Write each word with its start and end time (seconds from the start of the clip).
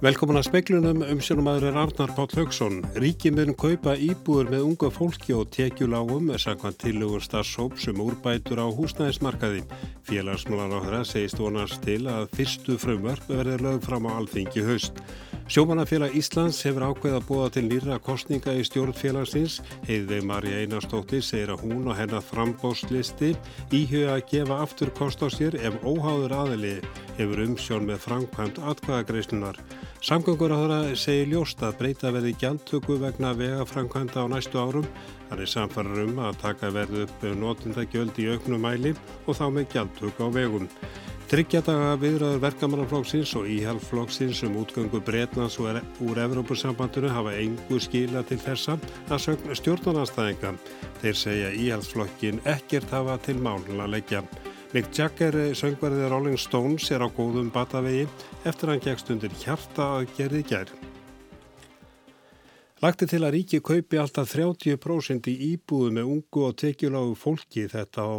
Velkomin 0.00 0.38
að 0.40 0.46
speklunum 0.46 1.02
um 1.04 1.18
sjónumæður 1.20 1.66
er 1.68 1.74
Arnar 1.76 2.12
Páll 2.16 2.30
Haugsson. 2.38 2.78
Ríkið 3.02 3.34
mun 3.36 3.50
kaupa 3.60 3.92
íbúður 4.00 4.48
með 4.48 4.62
unga 4.70 4.88
fólki 4.94 5.34
og 5.36 5.50
tekjulágum 5.52 6.30
sakvan 6.40 6.78
tilugur 6.80 7.20
starfsóp 7.20 7.76
sem 7.76 8.00
úrbætur 8.00 8.62
á 8.64 8.66
húsnæðismarkaði. 8.72 9.60
Félagsmálar 10.08 10.72
á 10.72 10.80
þeirra 10.86 11.02
segist 11.04 11.42
vonast 11.44 11.84
til 11.84 12.06
að 12.08 12.30
fyrstu 12.32 12.78
frumverk 12.80 13.28
verður 13.28 13.66
lög 13.66 13.84
fram 13.84 14.08
á 14.08 14.16
alþingi 14.16 14.64
haust. 14.70 15.04
Sjómanafélag 15.50 16.12
Íslands 16.14 16.60
hefur 16.62 16.84
ákveð 16.86 17.14
að 17.16 17.24
búa 17.26 17.46
til 17.50 17.64
nýra 17.66 17.96
kostninga 18.06 18.52
í 18.54 18.60
stjórnfélagsins. 18.68 19.56
Heiðveig 19.88 20.22
Marja 20.22 20.60
Einarstóttir 20.62 21.24
segir 21.26 21.50
að 21.50 21.64
hún 21.64 21.88
og 21.90 21.98
hennar 21.98 22.22
frambóslisti 22.22 23.32
íhuga 23.74 24.12
að 24.14 24.28
gefa 24.30 24.60
aftur 24.62 24.94
kost 24.94 25.24
á 25.26 25.28
sér 25.34 25.58
ef 25.58 25.80
óháður 25.82 26.36
aðili 26.38 26.76
hefur 27.18 27.42
umsjón 27.48 27.90
með 27.90 27.98
framkvæmt 28.06 28.62
atkvæðagreyslunar. 28.62 29.58
Samgöngur 29.98 30.54
á 30.54 30.58
þeirra 30.62 30.80
segir 30.94 31.34
ljóst 31.34 31.66
að 31.66 31.76
breyta 31.82 32.14
verði 32.14 32.36
gjaldtöku 32.38 33.02
vegna 33.02 33.34
vegaframkvæmda 33.34 34.22
á 34.22 34.26
næstu 34.30 34.62
árum. 34.62 34.86
Þannig 35.32 35.50
samfarar 35.50 36.04
um 36.06 36.26
að 36.30 36.42
taka 36.46 36.70
verðu 36.78 37.08
upp 37.08 37.30
notindagjöld 37.42 38.22
í 38.22 38.30
auknum 38.30 38.62
mæli 38.62 38.94
og 39.26 39.34
þá 39.34 39.48
með 39.50 39.72
gjaldtöku 39.74 40.14
á 40.22 40.28
vegum. 40.30 40.70
Tryggjadaga 41.30 41.92
viðraður 42.02 42.40
verkamannarflokksins 42.42 43.36
og 43.38 43.44
íhjálpflokksins 43.46 44.40
um 44.48 44.56
útgöngu 44.64 44.98
Breitlands 45.06 45.60
og 45.62 45.76
úr 46.02 46.18
Evrópussambandinu 46.24 47.06
hafa 47.14 47.36
engu 47.38 47.78
skila 47.78 48.24
til 48.26 48.40
þessa 48.42 48.74
að 49.06 49.22
sögna 49.28 49.54
stjórnarnanstæðinga. 49.60 50.52
Þeir 50.98 51.20
segja 51.20 51.52
íhjálpsflokkin 51.54 52.42
ekkert 52.50 52.90
hafa 52.90 53.14
til 53.22 53.36
málun 53.38 53.78
að 53.78 53.94
leggja. 53.94 54.24
Mick 54.74 54.90
Jagger, 54.90 55.38
söngverðið 55.54 56.10
Rolling 56.10 56.42
Stones, 56.48 56.90
er 56.90 57.06
á 57.06 57.08
góðum 57.14 57.54
batavegi 57.54 58.08
eftir 58.42 58.74
hann 58.74 58.82
gegst 58.82 59.14
undir 59.14 59.30
hjarta 59.38 59.86
að 60.00 60.10
gerði 60.18 60.44
gær. 60.50 60.76
Lagti 62.82 63.06
til 63.06 63.22
að 63.22 63.36
ríki 63.38 63.62
kaupi 63.62 64.02
alltaf 64.02 64.34
30% 64.34 65.30
í 65.30 65.40
íbúðu 65.54 65.94
með 65.94 66.10
ungu 66.10 66.48
og 66.50 66.58
tekjulágu 66.58 67.14
fólki 67.14 67.70
þetta 67.70 68.02
á 68.02 68.18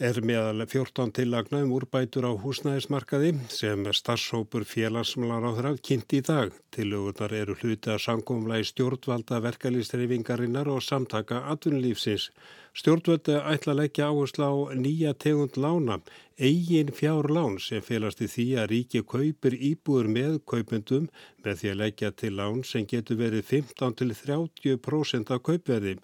er 0.00 0.16
meðal 0.24 0.64
14 0.64 1.10
tillagna 1.12 1.58
um 1.60 1.74
úrbætur 1.76 2.24
á 2.24 2.32
húsnæðismarkaði 2.40 3.34
sem 3.52 3.82
starfsópur 3.92 4.64
félagsmálar 4.64 5.44
á 5.44 5.50
þeirra 5.58 5.72
kynnt 5.84 6.14
í 6.16 6.22
dag. 6.24 6.54
Tillögurnar 6.72 7.34
eru 7.36 7.56
hluti 7.60 7.92
að 7.92 8.00
sangumla 8.06 8.62
í 8.62 8.64
stjórnvalda 8.64 9.42
verkalýstreifingarinnar 9.44 10.70
og 10.72 10.80
samtaka 10.86 11.42
atvinnulífsins. 11.52 12.30
Stjórnvöldi 12.72 13.36
ætla 13.52 13.74
að 13.74 13.80
leggja 13.82 14.08
áherslu 14.08 14.48
á 14.48 14.54
nýja 14.78 15.12
tegund 15.20 15.60
lána, 15.60 16.00
eigin 16.40 16.94
fjár 16.96 17.28
lán 17.28 17.58
sem 17.60 17.84
félast 17.84 18.22
í 18.24 18.30
því 18.30 18.48
að 18.62 18.70
ríki 18.72 19.04
kaupir 19.04 19.58
íbúður 19.58 20.08
með 20.16 20.40
kaupendum 20.48 21.10
með 21.44 21.60
því 21.60 21.72
að 21.74 21.80
leggja 21.82 22.12
til 22.16 22.34
lán 22.40 22.64
sem 22.64 22.88
getur 22.88 23.20
verið 23.20 23.44
15-30% 23.52 25.34
af 25.34 25.44
kaupverðim. 25.44 26.00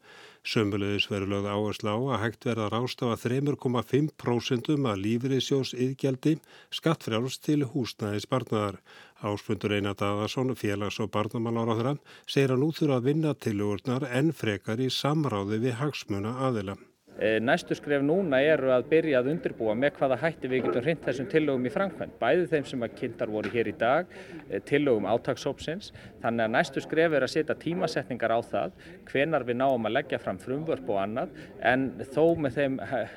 Sömmulegis 0.46 1.08
verður 1.10 1.32
lögð 1.32 1.46
áherslu 1.50 1.90
á 1.90 1.98
að 1.98 2.20
hægt 2.22 2.46
verða 2.46 2.66
rástafa 2.70 3.16
3,5% 3.18 4.68
að 4.92 5.00
lífriðsjós 5.02 5.72
yðgjaldi 5.74 6.36
skattfrjáls 6.78 7.40
til 7.42 7.64
húsnæðis 7.72 8.28
barnaðar. 8.30 8.78
Áspundur 9.26 9.74
Einar 9.74 9.98
Daðarsson, 9.98 10.54
félags- 10.54 11.00
og 11.02 11.10
barnamálar 11.10 11.72
á 11.72 11.74
þeirra, 11.74 11.94
segir 12.30 12.54
að 12.54 12.62
nú 12.62 12.70
þurfa 12.78 13.00
að 13.00 13.08
vinna 13.10 13.34
til 13.34 13.58
úrnar 13.58 14.06
en 14.06 14.30
frekar 14.30 14.78
í 14.78 14.86
samráði 14.86 15.64
við 15.66 15.80
hagsmuna 15.82 16.38
aðila. 16.46 16.78
Eh, 17.16 17.38
næstu 17.40 17.72
skref 17.72 18.02
núna 18.04 18.42
eru 18.44 18.68
að 18.74 18.90
byrja 18.90 19.22
að 19.22 19.30
undirbúa 19.32 19.72
með 19.78 19.94
hvaða 19.96 20.18
hætti 20.20 20.50
við 20.52 20.66
getum 20.66 20.84
hrind 20.84 21.00
þessum 21.06 21.28
tillögum 21.32 21.64
í 21.64 21.72
framkvæmt. 21.72 22.18
Bæði 22.20 22.44
þeim 22.50 22.66
sem 22.68 22.84
að 22.84 22.96
kynntar 23.00 23.32
voru 23.32 23.52
hér 23.54 23.70
í 23.70 23.74
dag, 23.78 24.06
eh, 24.50 24.60
tillögum 24.60 25.08
átagsópsins. 25.08 25.92
Þannig 26.20 26.44
að 26.44 26.52
næstu 26.52 26.82
skref 26.84 27.16
er 27.16 27.24
að 27.24 27.32
setja 27.32 27.56
tímasetningar 27.56 28.36
á 28.36 28.40
það, 28.44 28.72
hvenar 29.08 29.44
við 29.48 29.56
náum 29.56 29.88
að 29.88 29.96
leggja 29.96 30.20
fram 30.20 30.38
frumvörp 30.38 30.88
og 30.88 31.00
annað, 31.06 31.28
en 31.62 31.90
þó 32.04 32.36
með 32.36 32.52
þeim 32.60 32.80
eh, 32.80 33.08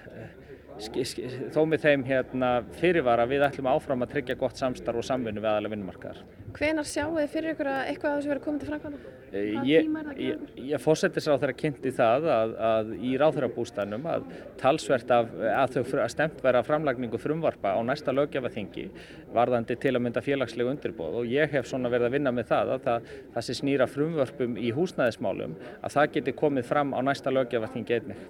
þó 1.52 1.66
með 1.68 1.80
þeim 1.84 2.04
hérna, 2.08 2.64
fyrirvara 2.80 3.28
við 3.28 3.44
ætlum 3.44 3.68
áfram 3.68 4.06
að 4.06 4.14
tryggja 4.14 4.40
gott 4.40 4.56
samstarf 4.56 4.96
og 4.96 5.04
samvinnu 5.04 5.42
við 5.44 5.52
aðalega 5.52 5.76
vinnumarkaðar. 5.76 6.24
Hvenar 6.56 6.88
sjáu 6.88 7.18
þið 7.18 7.34
fyrir 7.34 7.52
ykkur 7.52 7.68
að 7.68 7.88
eitthvað 7.90 8.14
að 8.14 8.22
þessu 8.22 8.32
verið 8.32 8.46
komið 8.48 8.64
til 8.64 8.70
framkvæmda? 8.72 9.19
Eh, 9.32 9.60
ég, 9.68 9.90
ég, 10.18 10.38
ég 10.72 10.82
fórsetis 10.82 11.28
á 11.30 11.38
þeirra 11.38 11.54
kynnti 11.54 11.92
það 11.94 12.26
að, 12.34 12.54
að 12.70 12.88
í 13.06 13.12
ráþurabústanum 13.22 14.08
að 14.10 14.26
talsvert 14.58 15.12
af 15.14 15.30
að 15.38 15.76
þau 15.76 16.00
að 16.02 16.10
stemt 16.16 16.42
vera 16.42 16.64
framlagningu 16.66 17.20
frumvarpa 17.22 17.76
á 17.78 17.80
næsta 17.86 18.16
lögjafaþingi 18.16 18.88
varðandi 19.36 19.78
til 19.78 19.94
að 19.94 20.04
mynda 20.08 20.24
félagslegu 20.26 20.74
undirbóð 20.74 21.22
og 21.22 21.30
ég 21.30 21.54
hef 21.54 21.70
svona 21.70 21.92
verið 21.94 22.10
að 22.10 22.18
vinna 22.18 22.34
með 22.34 22.50
það 22.56 22.74
að 22.74 22.84
það, 22.88 23.14
það 23.36 23.48
sé 23.48 23.58
snýra 23.60 23.90
frumvörpum 23.92 24.58
í 24.58 24.74
húsnæðismálum 24.74 25.56
að 25.78 25.96
það 25.98 26.12
geti 26.18 26.38
komið 26.42 26.70
fram 26.72 26.98
á 26.98 27.00
næsta 27.06 27.34
lögjafaþingi 27.34 28.00
einnig. 28.00 28.28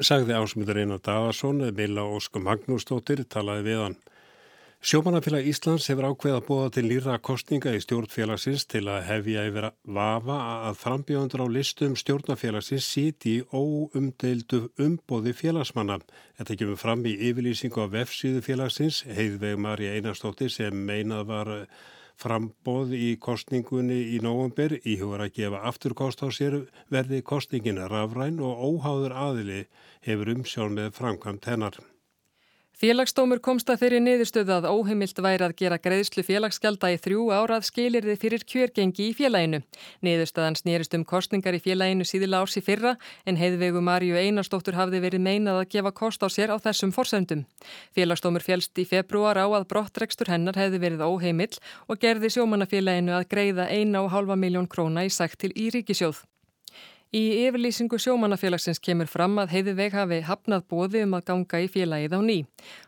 Sagði 0.00 0.34
ásmyndur 0.34 0.78
Einar 0.80 1.02
Dagarsson, 1.04 1.66
Milla 1.76 2.06
Ósku 2.08 2.40
Magnúsdóttir 2.42 3.22
talaði 3.28 3.66
við 3.68 3.82
hann. 3.86 3.96
Sjómanafélag 4.82 5.46
Íslands 5.46 5.84
hefur 5.86 6.08
ákveð 6.10 6.32
að 6.34 6.46
búa 6.48 6.70
til 6.74 6.82
lýra 6.90 7.14
kostninga 7.22 7.70
í 7.70 7.78
stjórnfélagsins 7.84 8.64
til 8.66 8.80
að 8.90 9.04
hefja 9.06 9.44
yfir 9.46 9.66
að 9.68 9.76
vafa 9.94 10.38
að 10.66 10.80
frambjóðandur 10.80 11.44
á 11.46 11.54
listum 11.54 11.94
stjórnafélagsins 12.00 12.88
síti 12.90 13.36
í 13.36 13.44
óumdeildu 13.54 14.64
umbóði 14.82 15.36
félagsmanna. 15.38 16.00
Þetta 16.34 16.56
kemur 16.58 16.80
fram 16.82 17.06
í 17.06 17.14
yfirlýsingu 17.28 17.78
á 17.78 17.94
vefsíðu 17.94 18.42
félagsins, 18.42 19.04
heiðveg 19.06 19.62
Marja 19.62 19.94
Einarstóttir 19.94 20.50
sem 20.50 20.74
meinað 20.74 21.30
var 21.30 21.52
frambóð 22.18 22.98
í 22.98 23.14
kostningunni 23.22 24.00
í 24.16 24.18
nógumber 24.18 24.80
íhugur 24.82 25.22
að 25.22 25.36
gefa 25.38 25.62
afturkost 25.70 26.26
á 26.26 26.28
sér 26.34 26.58
verði 26.90 27.22
kostningin 27.22 27.78
rafræn 27.86 28.42
og 28.42 28.66
óháður 28.66 29.14
aðili 29.28 29.64
hefur 30.02 30.34
umsjón 30.34 30.74
með 30.74 30.90
framkvæmt 30.98 31.52
hennar. 31.54 31.78
Félagsdómur 32.72 33.38
komst 33.44 33.68
að 33.70 33.82
þeirri 33.82 33.98
niðurstöðu 34.02 34.54
að 34.56 34.66
óheimilt 34.72 35.18
væri 35.22 35.44
að 35.44 35.54
gera 35.60 35.78
greiðslu 35.78 36.24
félagsgjalda 36.26 36.88
í 36.94 36.96
þrjú 37.04 37.26
árað 37.36 37.66
skilirði 37.68 38.16
fyrir 38.18 38.44
kjörgengi 38.48 39.10
í 39.10 39.12
félaginu. 39.14 39.60
Niðurstöðan 40.02 40.56
snýrist 40.58 40.96
um 40.96 41.04
kostningar 41.04 41.54
í 41.54 41.60
félaginu 41.62 42.08
síðila 42.08 42.40
árs 42.42 42.56
í 42.58 42.64
fyrra 42.64 42.96
en 43.28 43.38
heiðvegu 43.38 43.84
Marju 43.84 44.16
Einarstóttur 44.16 44.80
hafði 44.80 45.02
verið 45.04 45.24
meinað 45.28 45.60
að 45.60 45.70
gefa 45.76 45.94
kost 46.00 46.24
á 46.24 46.28
sér 46.32 46.50
á 46.50 46.56
þessum 46.64 46.96
forsendum. 46.96 47.44
Félagsdómur 47.94 48.42
félst 48.42 48.74
í 48.80 48.88
februar 48.88 49.38
á 49.38 49.46
að 49.46 49.68
brottrekstur 49.70 50.32
hennar 50.32 50.58
hefði 50.58 50.82
verið 50.82 51.06
óheimill 51.06 51.54
og 51.86 52.02
gerði 52.02 52.32
sjómanafélaginu 52.34 53.14
að 53.20 53.28
greiða 53.30 53.68
1,5 53.68 54.36
miljón 54.40 54.66
króna 54.66 55.04
í 55.04 55.12
sagt 55.12 55.44
til 55.44 55.52
í 55.54 55.68
ríkisjóð. 55.76 56.24
Í 57.12 57.44
yfirlýsingu 57.44 57.98
sjómanafélagsins 58.00 58.78
kemur 58.80 59.04
fram 59.04 59.34
að 59.42 59.50
heiðiveg 59.52 59.92
hafi 59.92 60.22
hafnað 60.24 60.62
bóði 60.72 61.02
um 61.04 61.10
að 61.18 61.26
ganga 61.28 61.58
í 61.60 61.66
félagið 61.68 62.14
á 62.16 62.20
ný. 62.24 62.36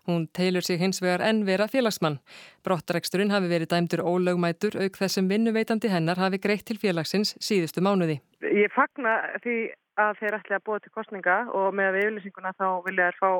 Hún 0.09 0.23
teilur 0.33 0.65
sig 0.65 0.79
hins 0.81 1.03
vegar 1.05 1.21
enn 1.21 1.43
vera 1.45 1.67
félagsmann. 1.69 2.17
Brottareksturinn 2.65 3.35
hafi 3.35 3.51
verið 3.51 3.75
dæmdur 3.75 4.01
ólögmætur 4.01 4.79
auk 4.81 4.95
þessum 4.97 5.29
vinnuveitandi 5.29 5.91
hennar 5.93 6.17
hafi 6.17 6.39
greitt 6.41 6.65
til 6.65 6.79
félagsins 6.81 7.35
síðustu 7.37 7.85
mánuði. 7.85 8.23
Ég 8.49 8.73
fagna 8.73 9.13
því 9.45 9.57
að 10.01 10.17
þeir 10.23 10.37
ætli 10.39 10.57
að 10.57 10.65
búa 10.71 10.81
til 10.81 10.93
kostninga 10.95 11.35
og 11.53 11.77
með 11.77 11.99
yfirlýsinguna 12.01 12.57
þá 12.57 12.69
vilja 12.87 13.11
þær 13.11 13.19
fá 13.21 13.31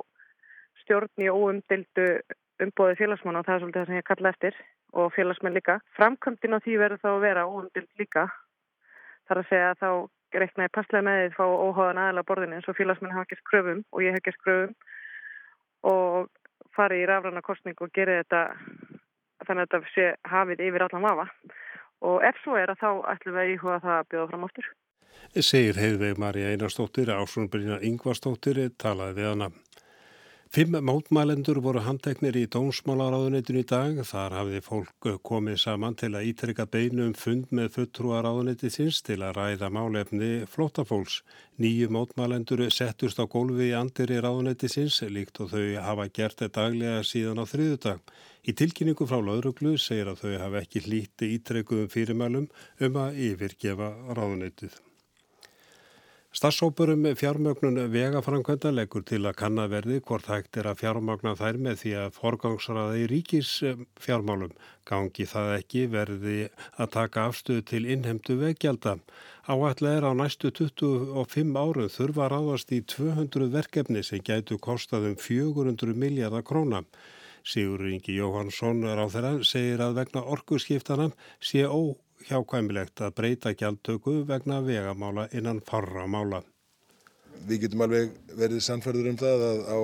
stjórn 0.83 1.25
í 1.25 1.31
óumdildu 1.33 2.11
umbóði 2.61 2.99
félagsmann 2.99 3.39
og 3.41 3.47
það 3.47 3.55
er 3.55 3.63
svolítið 3.63 3.81
það 3.81 3.89
sem 3.89 4.03
ég 4.03 4.09
kalla 4.11 4.35
eftir 4.37 4.61
og 4.93 5.09
félagsmenn 5.17 5.57
líka. 5.57 5.79
Framkvæmdinn 5.97 6.61
á 6.61 6.61
því 6.61 6.77
verður 6.83 7.01
þá 7.01 7.09
að 7.15 7.25
vera 7.25 7.47
óumdild 7.49 7.89
líka. 7.97 8.27
Það 9.25 9.35
er 9.39 9.41
að 9.41 9.49
segja 9.49 9.73
að 9.73 9.81
þá 9.81 9.91
reiknaði 10.43 10.73
passlega 10.75 11.07
með 11.07 11.21
því 11.21 11.27
að 11.29 11.37
fá 11.39 11.45
óháðan 11.67 12.01
aðala 12.03 12.27
borðinu 12.29 12.59
eins 12.59 12.69
og 12.71 12.79
félagsmenn 12.79 13.15
hafa 13.15 13.31
gert 13.31 13.45
kröfum 13.51 13.83
og 13.93 14.05
ég 14.05 14.17
hef 14.17 14.25
gert 14.27 14.41
kröfum 14.45 14.75
og 15.91 16.31
farið 16.75 17.03
í 17.05 17.09
rafræna 17.11 17.43
kostning 17.45 17.83
og 17.85 17.93
gerði 17.95 18.23
þetta 18.23 18.43
þannig 19.45 19.67
að 19.67 19.75
þetta 19.75 19.93
sé 19.95 20.07
hafið 20.31 20.65
yfir 20.69 20.87
allan 20.87 21.07
vafa 21.07 21.27
og 22.05 22.25
ef 22.29 22.41
svo 22.43 22.57
er 22.61 22.73
að 22.73 22.81
þá 22.83 22.91
ætlum 23.15 23.37
við 23.37 23.43
að 23.45 23.53
íhuga 23.55 23.83
það 23.85 23.99
að 23.99 24.09
bjóða 24.13 24.31
fram 24.33 24.49
áttur. 24.49 24.73
Segir 25.41 25.79
heiðveg 25.79 26.19
Marja 26.21 26.51
Einarstóttir, 26.53 27.13
Ásvonbrynja 27.15 27.79
Yngvarstóttir 27.87 28.61
talaði 28.81 29.21
við 29.21 29.31
hana. 29.31 29.49
Fimm 30.55 30.77
mótmælendur 30.87 31.59
voru 31.59 31.81
handteknir 31.83 32.37
í 32.39 32.45
dómsmálaráðunitun 32.55 33.57
í 33.59 33.63
dag. 33.67 33.97
Þar 34.07 34.37
hafði 34.39 34.61
fólk 34.63 35.09
komið 35.27 35.57
saman 35.59 35.97
til 35.99 36.13
að 36.15 36.29
ítrykka 36.29 36.69
beinu 36.71 37.09
um 37.09 37.17
fund 37.19 37.51
með 37.51 37.73
fulltrúaráðunitins 37.75 39.01
til 39.03 39.17
að 39.27 39.35
ræða 39.41 39.73
málefni 39.75 40.31
flótafólks. 40.53 41.19
Nýju 41.59 41.91
mótmælendur 41.99 42.63
settust 42.71 43.19
á 43.19 43.27
gólfi 43.27 43.73
í 43.73 43.75
andir 43.75 44.15
í 44.15 44.23
ráðunitisins 44.23 45.01
líkt 45.11 45.43
og 45.43 45.51
þau 45.57 45.67
hafa 45.89 46.07
gert 46.21 46.39
þetta 46.39 46.69
daglega 46.71 47.03
síðan 47.11 47.43
á 47.43 47.51
þriðudag. 47.51 48.17
Í 48.47 48.55
tilkynningu 48.55 49.11
frá 49.11 49.19
lauruglu 49.19 49.75
segir 49.75 50.15
að 50.15 50.23
þau 50.23 50.39
hafa 50.47 50.63
ekki 50.63 50.87
hlíti 50.87 51.35
ítrykkuðum 51.35 51.91
fyrirmælum 51.91 52.51
um 52.79 53.05
að 53.09 53.25
yfirgefa 53.33 53.97
ráðunitið. 54.15 54.85
Stassópurum 56.35 57.05
fjármögnun 57.15 57.77
vegaframkvæmda 57.95 58.73
leggur 58.75 59.05
til 59.07 59.21
að 59.23 59.37
kannaverði 59.39 60.01
hvort 60.03 60.27
hægt 60.27 60.57
er 60.59 60.67
að 60.67 60.81
fjármögna 60.81 61.37
þær 61.39 61.61
með 61.63 61.77
því 61.83 61.93
að 62.01 62.17
forgangsraði 62.17 63.05
ríkis 63.13 63.51
fjármálum. 64.03 64.51
Gangi 64.83 65.29
það 65.31 65.53
ekki 65.61 65.85
verði 65.93 66.39
að 66.75 66.91
taka 66.97 67.29
afstöðu 67.31 67.63
til 67.71 67.85
innhemdu 67.87 68.35
veggjaldam. 68.41 69.05
Áætla 69.47 69.95
er 69.95 70.09
á 70.11 70.13
næstu 70.19 70.51
25 70.51 71.55
árum 71.55 71.93
þurfa 71.99 72.27
ráðast 72.35 72.75
í 72.75 72.83
200 72.83 73.53
verkefni 73.55 74.03
sem 74.03 74.19
gætu 74.19 74.59
kostað 74.59 75.13
um 75.13 75.15
400 75.15 75.95
miljardar 75.95 76.43
króna. 76.43 76.83
Sigur 77.47 77.87
Ingi 77.87 78.19
Jóhansson 78.19 78.83
ráþeira 78.83 79.37
segir 79.47 79.87
að 79.87 80.01
vegna 80.01 80.27
orkuskiptana 80.35 81.13
sé 81.39 81.63
ó 81.63 81.95
hjákvæmilegt 82.29 83.03
að 83.05 83.15
breyta 83.19 83.53
gjaldtöku 83.55 84.23
vegna 84.29 84.61
vegamála 84.65 85.29
innan 85.37 85.61
farra 85.65 86.07
mála. 86.09 86.43
Við 87.45 87.67
getum 87.67 87.83
alveg 87.85 88.15
verið 88.39 88.63
sannferður 88.65 89.11
um 89.11 89.19
það 89.21 89.43
að 89.49 89.59
á 89.69 89.79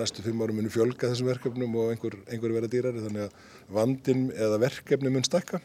næstu 0.00 0.24
fimm 0.24 0.40
árum 0.42 0.58
munu 0.58 0.72
fjölga 0.72 1.10
þessum 1.10 1.28
verkefnum 1.30 1.76
og 1.78 1.92
einhver, 1.92 2.16
einhver 2.32 2.56
vera 2.56 2.70
dýrari 2.70 3.04
þannig 3.04 3.28
að 3.28 3.36
vandin 3.76 4.26
eða 4.34 4.58
verkefni 4.64 5.12
mun 5.14 5.26
stakka 5.26 5.60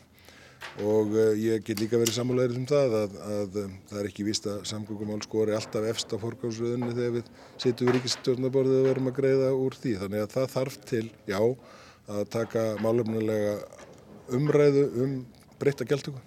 og 0.83 1.15
eh, 1.15 1.33
ég 1.39 1.63
get 1.65 1.79
líka 1.79 1.97
verið 1.99 2.17
sammálaðir 2.17 2.59
um 2.59 2.67
það 2.69 2.95
að, 2.99 3.17
að, 3.23 3.57
að 3.63 3.73
það 3.89 4.01
er 4.01 4.09
ekki 4.09 4.25
víst 4.27 4.47
að 4.51 4.61
samgöngumál 4.69 5.19
skori 5.23 5.55
alltaf 5.55 5.87
efst 5.89 6.13
á 6.13 6.21
fórgámsröðunni 6.21 6.91
þegar 6.97 7.15
við 7.15 7.29
sittum 7.63 7.89
við 7.89 7.97
ríkistjórnaborðið 7.97 8.81
og 8.81 8.87
verum 8.89 9.09
að 9.11 9.17
greiða 9.21 9.49
úr 9.55 9.77
því 9.79 9.95
þannig 10.03 10.25
að 10.25 10.33
það 10.35 10.53
þarf 10.55 10.79
til, 10.91 11.05
já, 11.31 11.39
að 12.09 12.23
taka 12.35 12.65
málefnulega 12.83 13.55
umræðu 14.35 14.85
um 15.05 15.15
breyta 15.59 15.87
gjaldtöku 15.87 16.21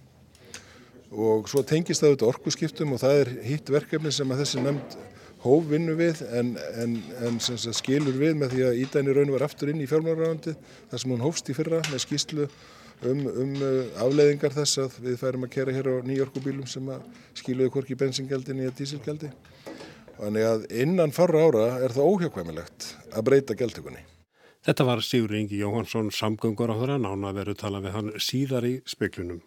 og 1.12 1.48
svo 1.50 1.60
tengist 1.68 2.00
það 2.00 2.12
auðvitað 2.12 2.30
orkuskiptum 2.30 2.94
og 2.94 3.02
það 3.02 3.18
er 3.22 3.30
hitt 3.44 3.72
verkefni 3.72 4.12
sem 4.14 4.30
að 4.32 4.44
þessi 4.44 4.62
nefnd 4.64 4.94
hóf 5.42 5.66
vinnu 5.68 5.96
við 5.98 6.22
en, 6.38 6.52
en, 6.78 6.94
en 7.26 7.40
skilur 7.42 8.14
við 8.18 8.36
með 8.38 8.54
því 8.54 8.62
að 8.68 8.78
Ídæni 8.84 9.16
raun 9.16 9.32
var 9.34 9.44
aftur 9.48 9.72
inn 9.72 9.82
í 9.82 9.88
fjármálaráðandi 9.90 10.54
þar 10.90 11.02
sem 11.02 11.14
hún 11.14 11.24
hófst 11.24 11.50
í 11.50 11.56
fyrra 11.56 11.82
með 11.90 12.04
skýslu 12.04 12.46
um, 12.46 13.24
um 13.26 13.56
uh, 13.58 14.04
afleiðingar 14.04 14.54
þess 14.54 14.84
að 14.84 15.00
við 15.08 15.18
færum 15.20 15.48
að 15.48 15.54
kera 15.56 15.74
hér 15.74 15.90
á 15.90 15.94
nýjorkubílum 16.06 16.70
sem 16.70 16.88
skiluði 17.38 17.74
hvorki 17.74 17.98
bensingeldi 17.98 18.56
nýja 18.56 18.76
dísilgeldi. 18.78 19.32
Þannig 20.20 20.46
að 20.46 20.66
innan 20.84 21.14
farra 21.14 21.42
ára 21.48 21.68
er 21.82 21.94
það 21.96 22.14
óhjákvæmilegt 22.14 22.90
að 23.10 23.26
breyta 23.26 23.58
geltökunni. 23.58 24.04
Þetta 24.62 24.84
var 24.86 25.00
Sigur 25.02 25.32
Ingi 25.34 25.58
Jóhansson 25.58 26.12
samgöngur 26.14 26.70
á 26.70 26.78
þeirra 26.78 26.98
nána 27.02 27.32
veru 27.34 27.54
tala 27.58 27.80
við 27.82 27.96
hann 27.96 28.12
síðar 28.22 28.66
í 28.68 28.76
speklunum. 28.86 29.40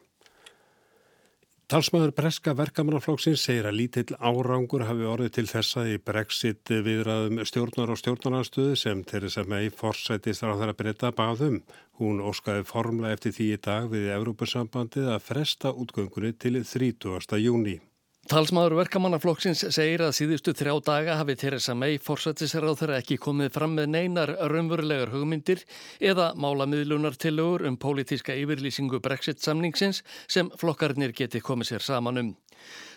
Talsmaður 1.72 2.12
breska 2.14 2.52
verkamannaflokksins 2.54 3.42
segir 3.48 3.66
að 3.66 3.78
lítill 3.80 4.18
árangur 4.20 4.84
hafi 4.86 5.08
orðið 5.10 5.32
til 5.38 5.46
þessa 5.50 5.86
í 5.90 5.96
brexit 5.98 6.70
viðraðum 6.70 7.42
stjórnar 7.48 7.96
og 7.96 8.02
stjórnarnarstöðu 8.04 8.76
sem 8.78 9.02
Theresa 9.08 9.48
May 9.50 9.72
forsætist 9.74 10.46
á 10.46 10.52
þeirra 10.52 10.76
breyta 10.78 11.10
baðum. 11.16 11.62
Hún 11.98 12.22
óskaði 12.22 12.68
formla 12.70 13.16
eftir 13.16 13.34
því 13.40 13.52
í 13.56 13.64
dag 13.72 13.90
við 13.90 14.12
Európa-sambandið 14.20 15.10
að 15.16 15.26
fresta 15.32 15.74
útgöngunni 15.74 16.36
til 16.38 16.60
30. 16.60 17.42
júni. 17.42 17.80
Talsmaður 18.26 18.74
verkamannaflokksins 18.80 19.60
segir 19.76 20.02
að 20.02 20.16
síðustu 20.18 20.56
þrjá 20.58 20.72
daga 20.88 21.18
hafi 21.20 21.36
Theresa 21.38 21.76
May 21.78 22.00
forsættisráð 22.02 22.80
þeirra 22.80 22.96
ekki 22.98 23.20
komið 23.22 23.52
fram 23.54 23.76
með 23.78 23.92
neinar 23.94 24.32
raunverulegar 24.50 25.12
hugmyndir 25.14 25.62
eða 26.02 26.32
málamiðlunartillögur 26.42 27.68
um 27.70 27.78
pólitíska 27.78 28.34
yfirlýsingu 28.34 28.98
brexit 29.06 29.46
samningsins 29.46 30.02
sem 30.26 30.50
flokkarnir 30.58 31.14
geti 31.14 31.38
komið 31.38 31.76
sér 31.76 31.86
saman 31.86 32.24
um. 32.24 32.34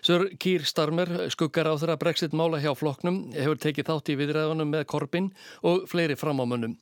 Sör 0.01 0.29
Kýr 0.39 0.63
Starmer, 0.65 1.11
skuggar 1.33 1.67
á 1.67 1.75
þeirra 1.75 1.97
brexit 1.99 2.35
mála 2.37 2.61
hjá 2.63 2.71
flokknum, 2.79 3.33
hefur 3.35 3.59
tekið 3.61 3.89
þátt 3.89 4.11
í 4.13 4.19
viðræðunum 4.21 4.71
með 4.73 4.85
Korbin 4.93 5.31
og 5.67 5.89
fleiri 5.91 6.17
framámunum. 6.19 6.77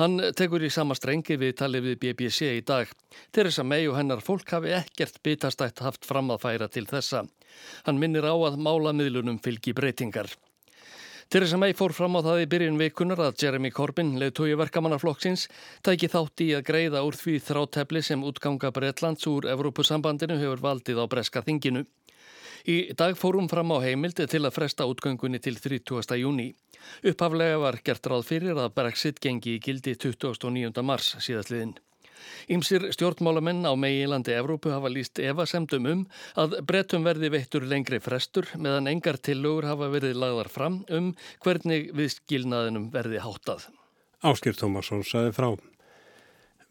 Hann 0.00 0.16
tekur 0.38 0.64
í 0.64 0.70
sama 0.72 0.96
strengi 0.96 1.36
við 1.40 1.56
talið 1.60 1.90
við 1.90 1.98
BBC 2.06 2.48
í 2.56 2.62
dag. 2.64 2.88
Theresa 3.30 3.64
May 3.64 3.88
og 3.90 3.98
hennar 4.00 4.24
fólk 4.24 4.56
hafi 4.56 4.72
ekkert 4.78 5.20
bitastætt 5.22 5.84
haft 5.84 6.08
fram 6.08 6.32
að 6.32 6.46
færa 6.46 6.70
til 6.72 6.86
þessa. 6.88 7.26
Hann 7.84 8.00
minnir 8.00 8.24
á 8.24 8.32
að 8.32 8.56
málamiðlunum 8.64 9.42
fylgi 9.44 9.76
breytingar. 9.76 10.32
Theresa 11.32 11.56
May 11.56 11.72
fór 11.72 11.94
fram 11.96 12.18
á 12.18 12.20
það 12.20 12.42
í 12.42 12.48
byrjun 12.52 12.80
vikunar 12.80 13.20
að 13.24 13.38
Jeremy 13.40 13.70
Corbyn, 13.72 14.18
leðtói 14.20 14.52
verkamannaflokksins, 14.60 15.46
tæki 15.80 16.10
þátt 16.12 16.42
í 16.44 16.50
að 16.58 16.66
greiða 16.68 17.00
úr 17.06 17.16
því 17.16 17.38
þrátefli 17.46 18.02
sem 18.04 18.24
útganga 18.28 18.68
Breitlands 18.68 19.24
úr 19.30 19.48
Evrópusambandinu 19.48 20.36
hefur 20.36 20.60
valdið 20.60 21.00
á 21.00 21.08
breska 21.08 21.40
þinginu. 21.46 21.86
Í 22.62 22.92
dag 22.94 23.16
fórum 23.18 23.48
fram 23.50 23.72
á 23.74 23.82
heimild 23.82 24.20
til 24.22 24.42
að 24.46 24.54
fresta 24.54 24.86
útgöngunni 24.86 25.40
til 25.42 25.56
30. 25.58 26.18
júni. 26.20 26.52
Upphaflega 27.02 27.58
var 27.58 27.80
gert 27.82 28.06
ráð 28.06 28.28
fyrir 28.28 28.58
að 28.58 28.74
Brexit 28.76 29.18
gengi 29.22 29.56
í 29.56 29.62
gildi 29.62 29.96
29. 29.96 30.84
mars 30.86 31.16
síðastliðin. 31.18 31.74
Ímsir 32.54 32.84
stjórnmálamenn 32.94 33.66
á 33.66 33.74
meginlandi 33.74 34.34
Evrópu 34.38 34.70
hafa 34.70 34.90
líst 34.92 35.18
evasemdum 35.18 35.88
um 35.90 36.04
að 36.38 36.60
brettum 36.68 37.02
verði 37.02 37.32
veittur 37.34 37.66
lengri 37.66 37.98
frestur 37.98 38.46
meðan 38.54 38.90
engar 38.92 39.18
tillögur 39.18 39.66
hafa 39.66 39.90
verið 39.90 40.20
lagðar 40.22 40.50
fram 40.52 40.80
um 40.86 41.12
hvernig 41.42 41.90
við 41.90 42.14
skilnaðinum 42.16 42.90
verði 42.94 43.22
háttað. 43.26 43.66
Áskir 44.22 44.54
Tómasson 44.54 45.02
saði 45.02 45.34
frá. 45.34 45.50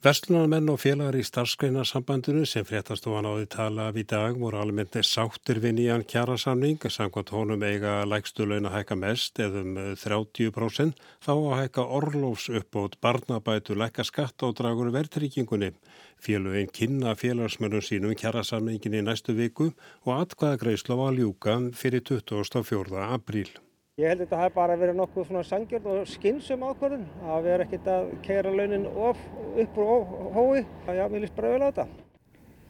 Vestlunarmenn 0.01 0.65
og 0.73 0.79
félagar 0.81 1.13
í 1.13 1.21
starfsgreinasambandinu 1.21 2.41
sem 2.49 2.63
fréttastofan 2.65 3.27
áði 3.29 3.43
tala 3.53 3.83
af 3.91 3.99
í 4.01 4.03
dag 4.09 4.39
voru 4.41 4.57
almennt 4.57 4.97
sáttir 5.05 5.59
við 5.61 5.75
nýjan 5.77 6.05
kjærasamning 6.09 6.81
samkvæmt 6.95 7.29
honum 7.35 7.61
eiga 7.61 7.99
lægstuleun 8.09 8.65
að 8.65 8.79
hækka 8.79 8.97
mest 8.97 9.43
eða 9.45 9.61
um 9.61 9.77
30% 10.01 11.05
þá 11.21 11.31
að 11.35 11.55
hækka 11.59 11.87
orlófs 12.01 12.49
uppbót 12.49 12.97
barnabætu 12.97 13.77
lækka 13.77 14.09
skatt 14.09 14.41
og 14.41 14.57
dragur 14.57 14.89
verðtryggingunni. 14.97 15.75
Félagin 16.17 16.73
kynna 16.73 17.13
félagsmörnum 17.13 17.85
sínum 17.85 18.17
kjærasamningin 18.17 18.97
í 18.97 19.05
næstu 19.05 19.37
viku 19.37 19.69
og 19.69 20.15
atkvæða 20.17 20.63
greiðsla 20.65 20.97
var 20.97 21.13
ljúka 21.13 21.61
fyrir 21.77 22.01
24. 22.09 23.05
apríl. 23.05 23.53
Ég 24.01 24.09
held 24.09 24.23
að 24.23 24.25
þetta 24.25 24.37
hafi 24.39 24.53
bara 24.55 24.75
verið 24.81 24.95
nokkuð 24.97 25.25
svona 25.27 25.41
sangjörn 25.45 25.87
og 25.91 26.07
skynsum 26.09 26.63
ákvörðun 26.65 27.03
að 27.21 27.43
við 27.45 27.51
erum 27.53 27.67
ekkert 27.67 27.89
að 27.93 28.07
keira 28.25 28.53
launin 28.55 28.87
of, 28.89 29.19
upp 29.61 29.77
og 29.83 30.15
hói. 30.33 30.63
Já, 30.87 31.03
mér 31.11 31.21
líst 31.21 31.35
bara 31.37 31.51
vel 31.51 31.59
á 31.61 31.67
þetta. 31.67 31.85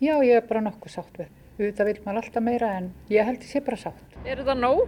Já, 0.04 0.12
ég 0.28 0.34
er 0.36 0.50
bara 0.50 0.64
nokkuð 0.66 0.92
sátt 0.92 1.22
við. 1.22 1.30
Þetta 1.62 1.88
vil 1.88 1.96
maður 2.04 2.20
alltaf 2.26 2.46
meira 2.50 2.74
en 2.82 2.92
ég 3.14 3.30
held 3.30 3.48
sé 3.48 3.64
bara 3.64 3.80
sátt. 3.80 4.18
Er 4.26 4.42
þetta 4.42 4.58
nóg? 4.60 4.84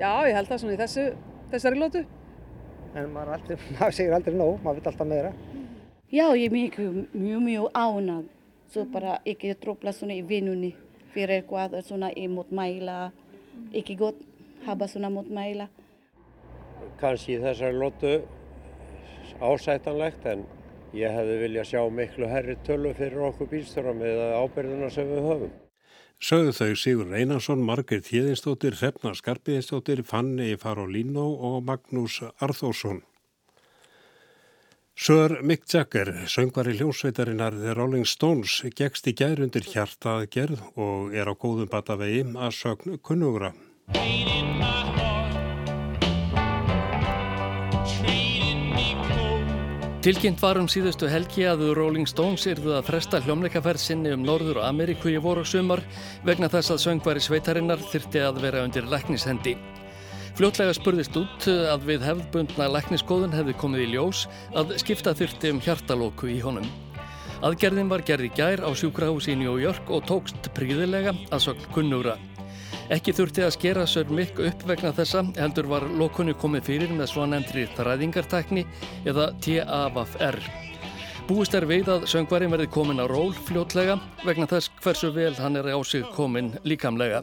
Já, 0.00 0.08
ég 0.30 0.38
held 0.38 0.52
það 0.54 0.62
svona 0.64 0.78
í 0.78 0.80
þessu, 0.80 1.06
þessari 1.52 1.82
lótu. 1.84 2.04
En 2.96 3.12
maður, 3.12 3.36
aldrei, 3.36 3.60
maður 3.76 4.00
segir 4.00 4.16
aldrei 4.16 4.40
nóg, 4.40 4.56
maður 4.64 4.80
vil 4.80 4.92
alltaf 4.94 5.12
meira. 5.12 5.36
Já, 6.08 6.26
ég 6.32 6.48
er 6.48 6.56
mjög, 6.56 6.82
mjög, 7.12 7.46
mjög 7.50 7.70
ánað. 7.76 8.26
Svo 8.72 8.88
bara 8.88 9.20
ekki 9.28 9.52
trópla 9.60 9.92
svona 9.92 10.16
í 10.16 10.24
vinnunni 10.24 10.72
fyrir 11.12 11.42
eitthvað 11.42 11.82
svona 11.84 12.08
í 12.16 12.24
mótmæla, 12.32 13.10
ekki 13.76 14.00
gott 14.00 14.28
hafa 14.66 14.88
svona 14.88 15.10
mótmæla. 15.12 15.68
Kanski 17.00 17.38
þessari 17.42 17.78
lótu 17.78 18.14
ásættanlegt 19.42 20.26
en 20.32 20.44
ég 20.94 21.10
hefði 21.10 21.36
viljað 21.42 21.68
sjá 21.72 21.82
miklu 21.90 22.28
herri 22.30 22.56
tölu 22.66 22.94
fyrir 22.94 23.28
okkur 23.30 23.50
bílstöra 23.50 23.94
með 23.96 24.22
ábyrðuna 24.38 24.90
sem 24.92 25.08
við 25.10 25.28
höfum. 25.28 25.54
Sögðu 26.22 26.52
þau 26.54 26.74
Sigur 26.78 27.08
Reynarsson, 27.10 27.62
Margrit 27.66 28.06
Híðinstóttir, 28.12 28.76
Hrefna 28.78 29.10
Skarpiðinstóttir, 29.18 30.04
Fanni 30.06 30.52
Farolino 30.54 31.24
og 31.48 31.64
Magnús 31.66 32.20
Arþórsson. 32.38 33.02
Sör 34.94 35.40
Mick 35.42 35.66
Jagger, 35.66 36.12
söngvari 36.30 36.76
hljómsveitarinnar 36.76 37.56
The 37.56 37.74
Rolling 37.74 38.06
Stones, 38.06 38.60
gegst 38.76 39.08
í 39.10 39.16
gær 39.18 39.40
undir 39.42 39.66
hjartaðgerð 39.66 40.62
og 40.76 41.16
er 41.16 41.26
á 41.26 41.34
góðum 41.34 41.70
batavegi 41.72 42.22
að 42.36 42.54
sögn 42.60 43.00
kunnugra. 43.02 43.50
Tilkynnt 50.02 50.40
var 50.42 50.58
um 50.58 50.66
síðustu 50.66 51.06
helgi 51.06 51.44
að 51.46 51.60
Rolling 51.78 52.08
Stones 52.10 52.42
yrðu 52.50 52.72
að 52.74 52.88
fresta 52.88 53.20
hljómleikaferð 53.22 53.78
sinni 53.78 54.10
um 54.10 54.24
Norður 54.26 54.58
og 54.58 54.64
Ameríku 54.66 55.12
í 55.12 55.20
voru 55.22 55.44
og 55.44 55.46
sumar 55.46 55.78
vegna 56.26 56.48
þess 56.50 56.72
að 56.74 56.80
söngvari 56.82 57.22
sveitarinnar 57.22 57.78
þyrti 57.92 58.24
að 58.26 58.40
vera 58.42 58.64
undir 58.66 58.88
læknishendi. 58.90 59.54
Fljótlega 60.34 60.74
spurðist 60.74 61.20
út 61.20 61.46
að 61.46 61.86
við 61.86 62.02
hefðbundna 62.08 62.66
lækniskoðun 62.74 63.38
hefði 63.38 63.54
komið 63.62 63.84
í 63.84 63.88
ljós 63.92 64.24
að 64.58 64.74
skipta 64.82 65.14
þyrti 65.14 65.54
um 65.54 65.62
hjartalóku 65.62 66.34
í 66.34 66.40
honum. 66.42 66.66
Aðgerðin 67.46 67.94
var 67.94 68.02
gerði 68.02 68.34
gær 68.34 68.66
á 68.66 68.74
sjúkrahúsi 68.74 69.36
í 69.36 69.38
New 69.38 69.54
York 69.62 69.86
og 69.86 70.02
tókst 70.10 70.50
príðilega 70.58 71.14
að 71.30 71.46
sögn 71.46 71.70
kunnúra. 71.78 72.18
Ekki 72.92 73.14
þurfti 73.16 73.40
að 73.46 73.54
skera 73.54 73.84
Sör 73.88 74.10
Mikk 74.12 74.40
upp 74.44 74.66
vegna 74.68 74.90
þessa, 74.92 75.22
heldur 75.38 75.70
var 75.70 75.86
lokunni 75.96 76.34
komið 76.36 76.66
fyrir 76.66 76.90
með 76.92 77.08
svo 77.14 77.24
nefndri 77.24 77.64
þræðingartækni 77.72 78.66
eða 79.08 79.30
TAVR. 79.40 80.36
Búist 81.24 81.54
er 81.56 81.64
veið 81.70 81.88
að 81.88 82.04
söngvarinn 82.10 82.52
verði 82.52 82.66
komin 82.74 83.00
á 83.00 83.08
ról 83.08 83.30
fljótlega 83.46 83.94
vegna 84.26 84.44
þess 84.50 84.68
hversu 84.82 85.08
vel 85.14 85.32
hann 85.38 85.56
er 85.56 85.70
á 85.72 85.80
sig 85.86 86.04
komin 86.12 86.50
líkamlega. 86.68 87.22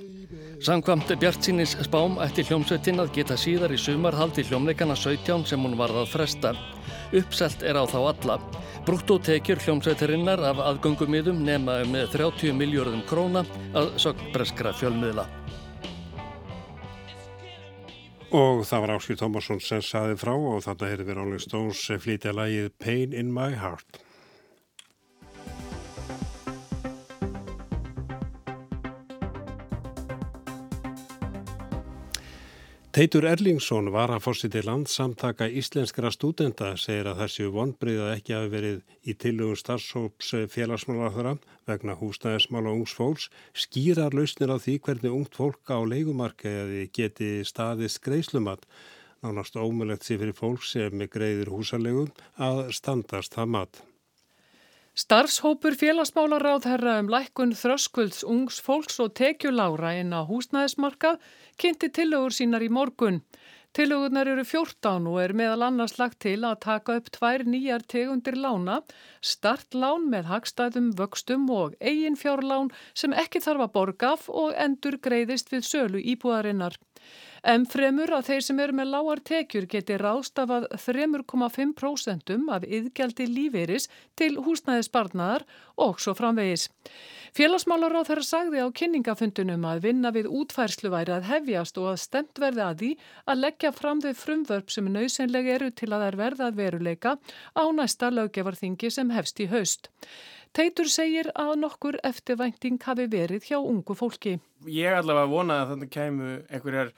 Samkvamt 0.66 1.12
Bjart 1.22 1.46
sínis 1.46 1.76
spám 1.86 2.18
ætti 2.24 2.48
hljómsveitin 2.48 3.04
að 3.04 3.12
geta 3.20 3.38
síðar 3.38 3.76
í 3.76 3.78
sumar 3.78 4.18
haldi 4.18 4.48
hljómleikana 4.48 4.98
17 4.98 5.46
sem 5.52 5.62
hún 5.62 5.78
varð 5.78 6.02
að 6.02 6.14
fresta. 6.16 6.56
Uppselt 7.14 7.62
er 7.62 7.78
á 7.78 7.86
þá 7.86 8.00
alla. 8.10 8.40
Brúttótekjur 8.88 9.62
hljómsveitarinnar 9.62 10.42
af 10.50 10.64
aðgöngumiðum 10.72 11.44
nema 11.46 11.84
um 11.84 12.00
30 12.16 12.58
miljörðum 12.58 13.06
króna 13.06 13.46
að 13.78 13.94
sögbreskra 14.02 14.74
fjölmiðla. 14.80 15.28
Og 18.30 18.60
það 18.62 18.84
var 18.84 18.92
Áskil 18.94 19.16
Tómasson 19.18 19.58
sem 19.58 19.80
saði 19.82 20.14
frá 20.22 20.36
og 20.36 20.60
þarna 20.62 20.90
hefur 20.92 21.08
við 21.08 21.16
Rolling 21.18 21.42
Stones 21.42 21.82
flytja 22.04 22.30
lagið 22.38 22.68
Pain 22.78 23.16
in 23.18 23.32
my 23.34 23.56
heart. 23.58 23.98
Teitur 33.00 33.24
Erlingsson 33.30 33.86
var 33.96 34.12
að 34.12 34.26
fórsiti 34.26 34.60
landsamtaka 34.60 35.46
íslenskra 35.62 36.10
stúdenda 36.12 36.74
segir 36.76 37.08
að 37.08 37.22
þessi 37.22 37.46
vonbrið 37.56 38.02
að 38.04 38.10
ekki 38.18 38.34
hafi 38.36 38.50
verið 38.52 38.82
í 39.08 39.14
tillögum 39.24 39.56
starfsóps 39.62 40.34
félagsmálaþara 40.52 41.32
vegna 41.72 41.96
húsnæðismála 41.96 42.74
ungs 42.76 42.98
fólks 42.98 43.30
skýrar 43.56 44.18
lausnir 44.20 44.52
á 44.52 44.60
því 44.60 44.76
hvernig 44.84 45.16
ungt 45.16 45.40
fólk 45.40 45.72
á 45.72 45.80
leikumarkaði 45.80 46.90
geti 46.92 47.30
staðist 47.48 48.04
greiðslumat. 48.04 48.68
Nánast 49.24 49.56
ómulegt 49.56 50.04
sé 50.04 50.20
fyrir 50.20 50.36
fólk 50.36 50.68
sem 50.68 51.08
greiðir 51.08 51.56
húsalegum 51.56 52.12
að 52.36 52.66
standast 52.76 53.40
það 53.40 53.56
mat. 53.56 53.86
Starfshópur 55.00 55.78
félagsmálaráðherra 55.80 56.98
um 57.00 57.08
lækkun 57.14 57.54
þröskulds 57.56 58.26
ungs 58.28 58.58
fólks 58.60 58.98
og 59.00 59.14
tekjulára 59.16 59.94
inn 59.96 60.12
á 60.12 60.28
húsnæðismarkað 60.28 61.22
kynnti 61.62 61.88
tillögur 61.96 62.36
sínar 62.36 62.66
í 62.66 62.68
morgun. 62.68 63.22
Tillögurnar 63.72 64.28
eru 64.34 64.44
14 64.50 65.08
og 65.08 65.22
er 65.24 65.34
meðal 65.40 65.64
annars 65.70 65.96
lagt 66.02 66.20
til 66.26 66.42
að 66.44 66.60
taka 66.66 66.98
upp 67.00 67.08
tvær 67.16 67.46
nýjar 67.48 67.86
tegundir 67.94 68.36
lána, 68.44 68.82
startlán 69.24 70.10
með 70.12 70.28
hagstæðum 70.34 70.92
vöxtum 71.00 71.48
og 71.62 71.80
eiginfjárlán 71.80 72.74
sem 72.92 73.16
ekki 73.24 73.40
þarf 73.46 73.70
að 73.70 73.76
borga 73.80 74.14
af 74.18 74.28
og 74.28 74.52
endur 74.68 75.00
greiðist 75.00 75.56
við 75.56 75.64
sölu 75.70 76.04
íbúðarinnar. 76.04 76.76
En 77.44 77.66
fremur 77.70 78.12
að 78.16 78.26
þeir 78.30 78.46
sem 78.46 78.60
eru 78.60 78.76
með 78.80 78.92
lágar 78.94 79.22
tekjur 79.30 79.68
geti 79.72 79.98
rástafað 80.00 80.68
3,5% 80.76 82.34
af 82.56 82.66
yðgjaldi 82.68 83.28
lífeyris 83.30 83.88
til 84.20 84.36
húsnæðisbarnaðar 84.44 85.46
og 85.80 86.02
svo 86.04 86.16
framvegis. 86.18 86.68
Félagsmálar 87.36 87.94
á 87.94 88.02
þeirra 88.08 88.26
sagði 88.26 88.64
á 88.66 88.68
kynningafundunum 88.74 89.68
að 89.70 89.84
vinna 89.86 90.12
við 90.16 90.32
útfærslu 90.34 90.90
væri 90.90 91.14
að 91.14 91.28
hefjast 91.30 91.78
og 91.78 91.92
að 91.92 92.02
stemt 92.02 92.42
verði 92.42 92.64
að 92.66 92.82
því 92.82 92.90
að 93.30 93.42
leggja 93.44 93.72
fram 93.76 94.02
þau 94.02 94.14
frumvörp 94.18 94.74
sem 94.74 94.90
nöðsynlega 94.90 95.56
eru 95.60 95.70
til 95.72 95.92
að 95.94 96.08
þær 96.08 96.20
verða 96.24 96.50
að 96.50 96.60
veruleika 96.64 97.16
á 97.54 97.64
næsta 97.70 98.10
löggevarþingi 98.16 98.90
sem 98.92 99.14
hefst 99.14 99.40
í 99.46 99.50
haust. 99.54 99.92
Teitur 100.58 100.90
segir 100.90 101.30
að 101.38 101.60
nokkur 101.62 102.00
eftirvænting 102.04 102.80
hafi 102.82 103.06
verið 103.06 103.52
hjá 103.52 103.60
ungu 103.60 103.94
fólki. 103.94 104.40
Ég 104.66 104.98
allavega 104.98 105.30
vona 105.30 105.60
að 105.62 105.76
þannig 105.76 105.92
kemur 105.94 106.40
einhverjar 106.50 106.90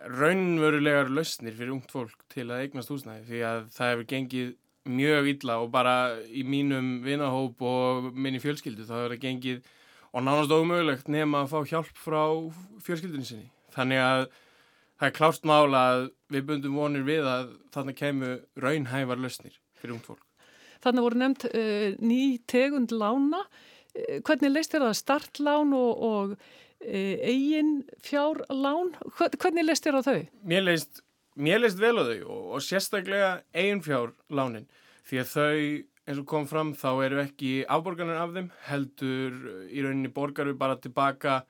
raunverulegar 0.00 1.10
lausnir 1.12 1.56
fyrir 1.56 1.74
ungt 1.74 1.92
fólk 1.92 2.24
til 2.32 2.48
að 2.48 2.64
eignast 2.64 2.92
húsnæði 2.92 3.26
því 3.28 3.40
að 3.46 3.62
það 3.74 3.90
hefur 3.92 4.10
gengið 4.14 4.52
mjög 4.90 5.28
illa 5.34 5.58
og 5.60 5.72
bara 5.74 5.96
í 6.26 6.44
mínum 6.46 7.00
vinahóp 7.04 7.60
og 7.60 8.10
minni 8.16 8.40
fjölskyldu 8.40 8.86
þá 8.88 8.94
hefur 8.96 9.14
það 9.14 9.24
gengið 9.26 9.66
og 10.10 10.24
nánast 10.24 10.54
ómögulegt 10.54 11.10
nema 11.12 11.44
að 11.44 11.52
fá 11.52 11.58
hjálp 11.70 11.90
frá 12.00 12.22
fjölskyldunni 12.82 13.28
sinni. 13.28 13.50
Þannig 13.74 14.02
að 14.02 14.22
það 14.98 15.06
er 15.08 15.16
klárt 15.18 15.46
mála 15.46 15.82
að 15.92 16.06
við 16.32 16.46
bundum 16.48 16.80
vonir 16.80 17.04
við 17.06 17.28
að 17.28 17.52
þannig 17.74 17.98
kemur 18.00 18.40
raunhævar 18.64 19.20
lausnir 19.20 19.60
fyrir 19.78 19.94
ungt 19.96 20.08
fólk. 20.08 20.24
Þannig 20.80 21.06
voru 21.06 21.20
nefnt 21.20 21.46
uh, 21.50 21.86
ný 22.00 22.22
tegund 22.50 22.94
lána. 22.96 23.44
Uh, 23.92 24.18
hvernig 24.26 24.54
leist 24.54 24.74
þér 24.74 24.88
það 24.88 24.98
startlán 24.98 25.76
og, 25.76 26.02
og 26.10 26.34
eigin 26.80 27.84
fjárlán? 28.04 28.94
Hvernig 29.18 29.66
leist 29.66 29.86
þér 29.86 30.00
á 30.00 30.02
þau? 30.06 30.20
Mér 30.48 30.66
leist, 30.66 31.02
mér 31.36 31.62
leist 31.62 31.80
vel 31.80 31.96
á 32.00 32.04
þau 32.04 32.18
og, 32.24 32.42
og 32.56 32.64
sérstaklega 32.64 33.30
eigin 33.52 33.84
fjárlánin 33.84 34.68
því 35.08 35.22
að 35.22 35.32
þau 35.34 35.54
eins 36.10 36.18
og 36.18 36.26
kom 36.26 36.46
fram 36.48 36.74
þá 36.74 36.90
eru 37.04 37.22
ekki 37.22 37.52
afborgarnir 37.70 38.18
af 38.18 38.34
þeim 38.34 38.50
heldur 38.66 39.40
í 39.70 39.84
rauninni 39.84 40.10
borgar 40.12 40.48
við 40.48 40.58
bara 40.60 40.78
tilbaka 40.80 41.42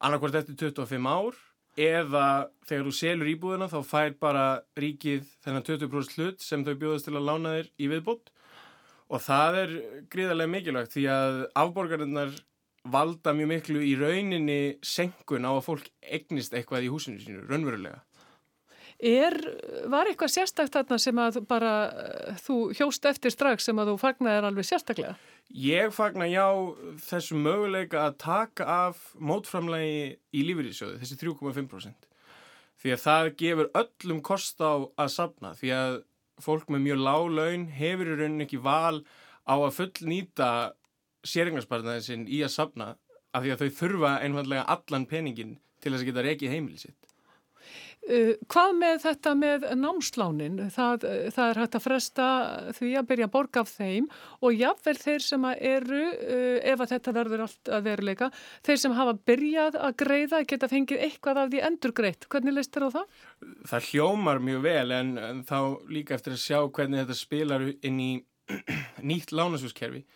annarkvært 0.00 0.40
eftir 0.40 0.56
25 0.70 1.08
ár 1.10 1.38
eða 1.80 2.26
þegar 2.68 2.86
þú 2.86 2.92
selur 2.96 3.30
íbúðina 3.30 3.70
þá 3.70 3.80
fær 3.86 4.14
bara 4.20 4.44
ríkið 4.78 5.26
þennan 5.44 5.66
20% 5.66 6.16
hlut 6.18 6.44
sem 6.44 6.64
þau 6.66 6.74
bjóðast 6.80 7.08
til 7.08 7.16
að 7.16 7.26
lána 7.28 7.56
þér 7.58 7.72
í 7.76 7.90
viðbútt 7.92 8.32
og 9.10 9.24
það 9.24 9.58
er 9.64 9.74
gríðarlega 10.12 10.54
mikilvægt 10.54 10.94
því 10.94 11.06
að 11.12 11.40
afborgarinnar 11.62 12.34
valda 12.88 13.34
mjög 13.36 13.50
miklu 13.50 13.82
í 13.84 13.96
rauninni 14.00 14.60
senkun 14.84 15.44
á 15.44 15.52
að 15.52 15.66
fólk 15.66 15.90
egnist 16.00 16.54
eitthvað 16.56 16.86
í 16.86 16.92
húsinu 16.92 17.20
sínu, 17.20 17.44
raunverulega. 17.48 18.00
Er, 19.00 19.32
var 19.88 20.10
eitthvað 20.10 20.34
sérstakt 20.34 20.74
þarna 20.76 20.98
sem 21.00 21.20
að 21.22 21.38
bara 21.48 21.72
þú 22.42 22.56
hjóst 22.76 23.06
eftir 23.08 23.32
strax 23.32 23.64
sem 23.68 23.78
að 23.80 23.94
þú 23.94 24.00
fagnaðir 24.02 24.48
alveg 24.50 24.68
sérstaklega? 24.68 25.14
Ég 25.56 25.94
fagna 25.96 26.28
já 26.28 26.44
þessu 27.08 27.38
möguleika 27.40 28.04
að 28.04 28.18
taka 28.20 28.66
af 28.68 29.00
mótframlegi 29.16 30.18
í 30.36 30.44
lífeyrísjóðu, 30.50 31.00
þessi 31.00 31.16
3,5%. 31.22 32.06
Því 32.80 32.92
að 32.94 33.02
það 33.06 33.30
gefur 33.40 33.72
öllum 33.80 34.20
kost 34.24 34.60
á 34.60 34.72
að 34.84 35.10
sapna, 35.16 35.54
því 35.56 35.72
að 35.76 35.96
fólk 36.44 36.68
með 36.72 36.84
mjög 36.84 37.02
lág 37.04 37.24
laun 37.38 37.66
hefur 37.76 38.12
í 38.12 38.18
rauninni 38.20 38.46
ekki 38.46 38.60
val 38.64 39.00
á 39.48 39.54
að 39.56 39.74
fullnýta 39.78 40.50
sérignarspartnaðin 41.26 42.06
sinn 42.06 42.26
í 42.28 42.42
að 42.44 42.54
sapna 42.54 42.94
af 43.30 43.44
því 43.44 43.54
að 43.54 43.62
þau 43.62 43.78
þurfa 43.82 44.16
einfallega 44.24 44.66
allan 44.74 45.06
peningin 45.10 45.58
til 45.80 45.92
þess 45.92 46.02
að 46.02 46.10
geta 46.10 46.26
reikið 46.26 46.56
heimilið 46.56 46.84
sitt. 46.86 47.10
Uh, 48.00 48.30
hvað 48.48 48.70
með 48.80 48.94
þetta 49.02 49.32
með 49.36 49.64
námslánin? 49.76 50.54
Það, 50.72 51.02
það 51.36 51.50
er 51.50 51.58
hægt 51.60 51.74
að 51.76 51.82
fresta 51.84 52.28
því 52.78 52.92
að 52.96 53.08
byrja 53.10 53.26
að 53.28 53.32
borga 53.34 53.60
af 53.60 53.72
þeim 53.74 54.06
og 54.40 54.56
jáfnvel 54.56 54.94
þeir 54.96 55.24
sem 55.26 55.44
eru, 55.52 56.00
uh, 56.08 56.56
ef 56.72 56.80
að 56.80 56.94
þetta 56.94 57.14
verður 57.18 57.44
allt 57.44 57.72
að 57.76 57.90
veruleika, 57.90 58.30
þeir 58.64 58.80
sem 58.80 58.96
hafa 58.96 59.14
byrjað 59.28 59.76
að 59.84 59.98
greiða 60.00 60.40
geta 60.48 60.70
fengið 60.72 61.04
eitthvað 61.10 61.42
af 61.42 61.52
því 61.52 61.62
endur 61.68 61.94
greitt. 62.00 62.24
Hvernig 62.32 62.56
leist 62.56 62.72
þér 62.72 62.88
á 62.88 62.90
það? 62.96 63.20
Það 63.74 63.92
hljómar 63.92 64.42
mjög 64.48 64.64
vel 64.64 64.96
en, 64.96 65.12
en 65.28 65.44
þá 65.52 65.60
líka 65.92 66.16
eftir 66.16 66.38
að 66.38 66.44
sjá 66.46 66.58
hvernig 66.64 67.04
þetta 67.04 67.20
spilar 67.20 67.68
inn 67.68 68.00
í 68.00 68.10
nýtt 69.12 69.36
lánasjóskerfi 69.36 70.06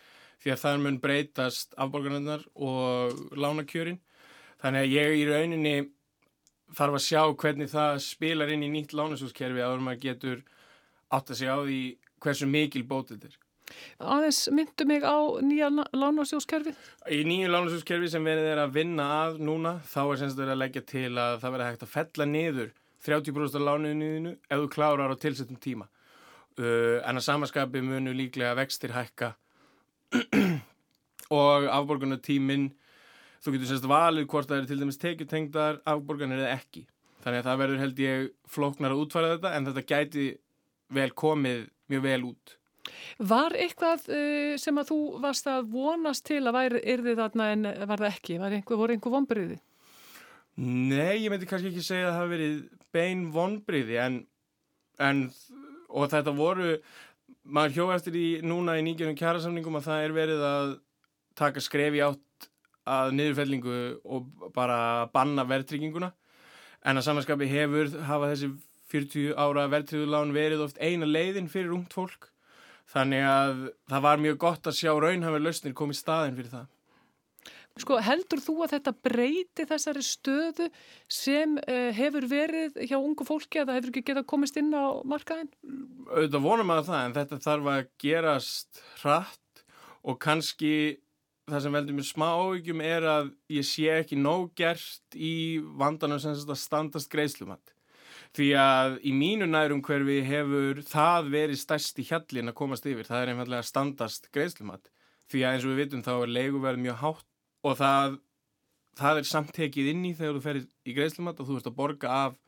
því 0.43 0.53
að 0.53 0.61
það 0.63 0.81
mun 0.83 0.99
breytast 1.03 1.75
afborgarnarnar 1.81 2.43
og 2.55 3.37
lánakjörin. 3.37 4.01
Þannig 4.63 4.85
að 4.85 4.93
ég 4.95 5.15
í 5.19 5.23
rauninni 5.29 5.75
þarf 6.75 6.97
að 6.97 7.05
sjá 7.05 7.21
hvernig 7.41 7.71
það 7.71 8.01
spilar 8.05 8.51
inn 8.53 8.65
í 8.65 8.71
nýtt 8.73 8.95
lánasjóskerfi 8.97 9.63
að 9.63 9.81
maður 9.85 10.03
getur 10.05 10.45
átt 11.13 11.31
að 11.31 11.41
segja 11.41 11.57
á 11.57 11.61
því 11.61 11.81
hversu 12.23 12.47
mikil 12.49 12.85
bótið 12.87 13.17
þetta 13.17 13.31
er. 13.31 13.41
Aðeins 13.97 14.39
myndu 14.53 14.85
mig 14.87 15.05
á 15.05 15.17
nýja 15.41 15.69
lánasjóskerfi? 15.73 16.75
Í 17.09 17.21
nýju 17.27 17.51
lánasjóskerfi 17.51 18.09
sem 18.13 18.25
verið 18.25 18.51
er 18.53 18.61
að 18.61 18.75
vinna 18.77 19.07
að 19.23 19.39
núna 19.45 19.77
þá 19.89 20.01
er 20.03 20.19
semst 20.21 20.41
að 20.41 20.57
leggja 20.59 20.85
til 20.85 21.11
að 21.13 21.39
það 21.43 21.55
verið 21.55 21.69
hægt 21.69 21.85
að 21.85 21.93
fella 21.95 22.27
niður 22.29 22.73
30% 23.05 23.59
af 23.59 23.65
lánuðinu 23.65 24.35
ef 24.35 24.61
þú 24.61 24.69
klárar 24.73 25.13
á 25.13 25.17
tilsettum 25.21 25.61
tíma. 25.61 25.89
Uh, 26.55 27.01
en 27.03 27.19
að 27.19 27.25
samaskapi 27.25 27.81
munu 27.83 28.13
líklega 28.15 28.55
vextir 28.55 28.93
hækka 28.95 29.33
og 31.41 31.69
afborgunatíminn 31.73 32.67
þú 33.43 33.53
getur 33.55 33.69
semst 33.69 33.87
valið 33.89 34.27
hvort 34.31 34.49
það 34.49 34.61
er 34.61 34.67
til 34.69 34.81
dæmis 34.81 35.01
tekjutengdar 35.01 35.79
afborganir 35.89 36.41
eða 36.43 36.57
ekki. 36.57 36.85
Þannig 37.25 37.41
að 37.41 37.47
það 37.49 37.61
verður 37.61 37.81
held 37.81 38.03
ég 38.03 38.27
flóknar 38.49 38.93
að 38.93 39.01
útfæra 39.03 39.31
þetta 39.35 39.53
en 39.57 39.69
þetta 39.69 39.85
gæti 39.89 40.27
vel 40.93 41.09
komið 41.17 41.65
mjög 41.89 42.05
vel 42.05 42.21
út. 42.29 42.55
Var 43.17 43.55
eitthvað 43.57 44.03
uh, 44.13 44.55
sem 44.61 44.77
að 44.77 44.91
þú 44.91 44.99
varst 45.23 45.47
að 45.49 45.71
vonast 45.73 46.25
til 46.27 46.43
að 46.43 46.57
væri 46.59 46.81
yrði 46.93 47.15
þarna 47.17 47.47
en 47.53 47.69
var 47.89 48.01
það 48.01 48.11
ekki? 48.11 48.37
Var 48.41 48.57
einhver, 48.59 48.81
voru 48.81 48.95
einhver 48.95 49.15
vonbriði? 49.15 49.57
Nei, 50.61 51.25
ég 51.25 51.31
myndi 51.33 51.49
kannski 51.49 51.71
ekki 51.71 51.83
segja 51.83 52.07
að 52.07 52.13
það 52.13 52.19
hafi 52.19 52.33
verið 52.35 52.59
bein 52.95 53.23
vonbriði 53.33 53.97
en, 53.99 54.19
en 55.03 55.25
og 55.95 56.11
þetta 56.11 56.33
voru, 56.35 56.75
maður 57.45 57.75
hjó 57.77 57.87
eftir 57.95 58.17
í 58.17 58.27
núna 58.45 58.77
í 58.79 58.83
nýgjörnum 58.85 59.17
kjærasamningum 59.19 59.79
að 59.79 59.87
það 59.89 60.03
er 60.05 60.15
verið 60.15 60.45
að 60.49 60.69
taka 61.37 61.63
skrefi 61.63 62.03
átt 62.05 62.47
að 62.85 63.15
niðurfellingu 63.17 63.79
og 64.05 64.29
bara 64.55 65.09
banna 65.13 65.45
verðtrygginguna 65.49 66.11
en 66.85 66.99
að 66.99 67.07
samanskapi 67.07 67.49
hefur 67.49 67.91
hafa 68.05 68.31
þessi 68.33 68.51
40 68.93 69.33
ára 69.41 69.65
verðtryggulán 69.71 70.33
verið 70.35 70.63
oft 70.67 70.79
eina 70.79 71.07
leiðin 71.09 71.49
fyrir 71.51 71.73
ungt 71.75 71.95
fólk 71.97 72.29
þannig 72.93 73.25
að 73.25 73.63
það 73.89 74.05
var 74.05 74.21
mjög 74.21 74.37
gott 74.45 74.69
að 74.69 74.77
sjá 74.79 74.91
raunhafur 74.93 75.41
lausnir 75.41 75.73
komið 75.77 75.99
staðin 75.99 76.37
fyrir 76.37 76.53
það. 76.53 76.67
Sko 77.75 77.97
heldur 77.99 78.39
þú 78.39 78.53
að 78.63 78.77
þetta 78.77 78.91
breyti 79.03 79.65
þessari 79.67 80.01
stöðu 80.05 80.69
sem 81.11 81.57
uh, 81.59 81.89
hefur 81.95 82.23
verið 82.31 82.77
hjá 82.87 82.95
ungu 82.95 83.27
fólki 83.27 83.59
að 83.59 83.67
það 83.67 83.79
hefur 83.79 83.91
ekki 83.91 84.03
getað 84.09 84.27
komist 84.31 84.59
inn 84.61 84.71
á 84.71 85.03
markaðin? 85.03 85.49
Auðvitað 86.07 86.45
vonum 86.45 86.71
að 86.71 86.85
það 86.87 87.01
en 87.01 87.17
þetta 87.17 87.41
þarf 87.43 87.67
að 87.73 87.81
gerast 88.05 88.81
hratt 89.01 89.65
og 90.07 90.21
kannski 90.23 90.71
það 91.51 91.65
sem 91.65 91.77
veldur 91.77 91.99
mér 91.99 92.07
smá 92.07 92.25
áhyggjum 92.31 92.85
er 92.85 93.09
að 93.11 93.29
ég 93.57 93.67
sé 93.67 93.91
ekki 93.99 94.21
nóg 94.23 94.47
gert 94.57 95.19
í 95.19 95.35
vandanum 95.75 96.21
sem 96.21 96.33
þetta 96.39 96.57
standast 96.63 97.11
greiðslumat. 97.11 97.75
Því 98.35 98.49
að 98.59 98.97
í 99.03 99.11
mínu 99.15 99.51
nærum 99.51 99.83
hverfi 99.83 100.21
hefur 100.23 100.79
það 100.87 101.31
verið 101.35 101.59
stærsti 101.59 102.07
hjallin 102.07 102.51
að 102.51 102.59
komast 102.63 102.87
yfir. 102.87 103.07
Það 103.07 103.21
er 103.21 103.35
einfallega 103.35 103.67
standast 103.67 104.31
greiðslumat. 104.35 104.89
Því 105.27 105.43
að 105.43 105.55
eins 105.55 105.65
og 105.65 105.73
við 105.73 105.81
vitum 105.83 106.03
þá 106.05 106.13
er 106.15 106.35
leiguverð 106.39 106.85
mjög 106.85 107.01
hátt 107.03 107.31
og 107.65 107.77
það, 107.79 108.17
það 108.99 109.21
er 109.21 109.29
samtekið 109.31 109.91
inn 109.91 110.07
í 110.09 110.15
þegar 110.17 110.37
þú 110.37 110.43
ferir 110.45 110.65
í 110.85 110.95
greiðslumat 110.97 111.39
og 111.41 111.49
þú 111.49 111.59
ert 111.59 111.69
að 111.71 111.77
borga 111.79 112.17
af, 112.25 112.39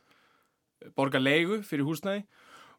borga 0.97 1.21
leigu 1.21 1.61
fyrir 1.65 1.87
húsnæði 1.87 2.25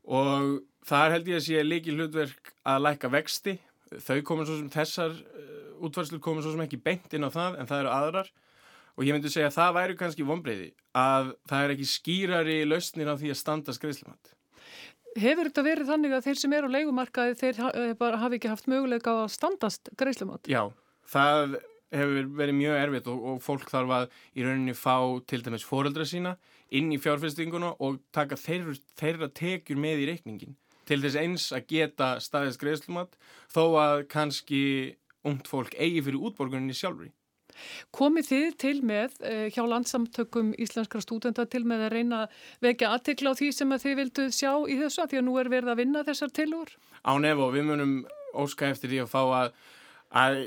og 0.09 0.61
það 0.89 1.15
held 1.17 1.33
ég 1.33 1.41
að 1.41 1.47
sé 1.49 1.65
líki 1.67 1.95
hlutverk 1.95 2.53
að 2.69 2.85
læka 2.87 3.11
vexti. 3.13 3.59
Þau 3.89 4.21
komur 4.25 4.49
svo 4.49 4.59
sem 4.61 4.71
þessar 4.73 5.17
útvarslur 5.85 6.23
komur 6.23 6.45
svo 6.45 6.55
sem 6.55 6.65
ekki 6.65 6.81
beint 6.83 7.13
inn 7.15 7.27
á 7.27 7.31
það 7.33 7.59
en 7.59 7.69
það 7.69 7.83
eru 7.83 7.93
aðrar 7.95 8.31
og 8.99 9.07
ég 9.07 9.15
myndi 9.15 9.31
segja 9.31 9.51
að 9.51 9.57
það 9.59 9.77
væri 9.77 9.97
kannski 9.99 10.27
vonbreyði 10.27 10.69
að 10.99 11.31
það 11.51 11.65
er 11.65 11.75
ekki 11.75 11.89
skýrari 11.93 12.59
lausnir 12.67 13.11
á 13.11 13.15
því 13.15 13.33
að 13.33 13.41
standa 13.41 13.75
skreðslumat. 13.77 14.35
Hefur 15.19 15.49
þetta 15.49 15.65
verið 15.67 15.91
þannig 15.93 16.15
að 16.15 16.27
þeir 16.27 16.41
sem 16.43 16.55
eru 16.59 16.71
á 16.71 16.75
leikumarkaði 16.77 17.37
þeir 17.39 17.61
bara 17.99 18.21
hafi 18.23 18.39
ekki 18.39 18.51
haft 18.53 18.69
möguleika 18.71 19.15
að 19.23 19.31
standast 19.35 19.91
greiðslumat? 19.99 20.51
Já, 20.51 20.69
það 21.09 21.59
hefur 21.95 22.31
verið 22.39 22.59
mjög 22.59 22.79
erfitt 22.83 23.11
og, 23.11 23.27
og 23.33 23.43
fólk 23.45 23.69
þarf 23.71 23.95
að 23.97 24.07
í 24.37 24.47
rauninni 24.47 24.77
fá 24.77 24.97
til 25.29 25.43
dæmis 25.45 25.67
fóreldra 25.67 26.07
sína 26.09 26.37
inn 26.75 26.93
í 26.93 27.01
fjárfestinguna 27.01 27.75
og 27.85 28.01
taka 28.13 28.37
þeirra, 28.37 28.77
þeirra 29.01 29.31
tekjur 29.33 29.81
með 29.81 30.05
í 30.05 30.09
reikningin 30.13 30.57
til 30.89 31.03
þess 31.03 31.21
eins 31.21 31.51
að 31.53 31.69
geta 31.73 32.09
staðist 32.25 32.61
greiðslumat 32.63 33.17
þó 33.53 33.63
að 33.81 34.03
kannski 34.13 34.63
ungt 35.29 35.49
fólk 35.51 35.77
eigi 35.77 36.05
fyrir 36.05 36.29
útborguninni 36.29 36.77
sjálfur 36.77 37.09
í. 37.09 37.13
Komið 37.95 38.29
þið 38.29 38.51
til 38.63 38.75
með 38.87 39.17
uh, 39.25 39.47
hjá 39.51 39.63
landsamtökum 39.67 40.53
íslenskra 40.63 41.01
stúdenda 41.03 41.47
til 41.51 41.65
með 41.67 41.89
að 41.89 41.95
reyna 41.97 42.21
vekja 42.65 42.93
aðtikla 42.95 43.35
á 43.35 43.39
því 43.39 43.49
sem 43.57 43.75
að 43.75 43.85
þið 43.87 43.97
vildu 44.03 44.29
sjá 44.35 44.53
í 44.69 44.79
þessu 44.79 45.03
að 45.03 45.11
því 45.11 45.21
að 45.21 45.27
nú 45.27 45.35
er 45.41 45.51
verið 45.53 45.73
að 45.73 45.81
vinna 45.83 46.05
þessar 46.07 46.35
tilur? 46.39 46.71
Á 47.03 47.13
nefn 47.19 47.45
og 47.49 47.57
við 47.57 47.67
munum 47.73 47.97
óska 48.39 48.71
eftir 48.71 48.93
því 48.93 49.03
að 49.03 49.11
fá 49.11 49.21
að, 49.41 49.51
að 50.09 50.43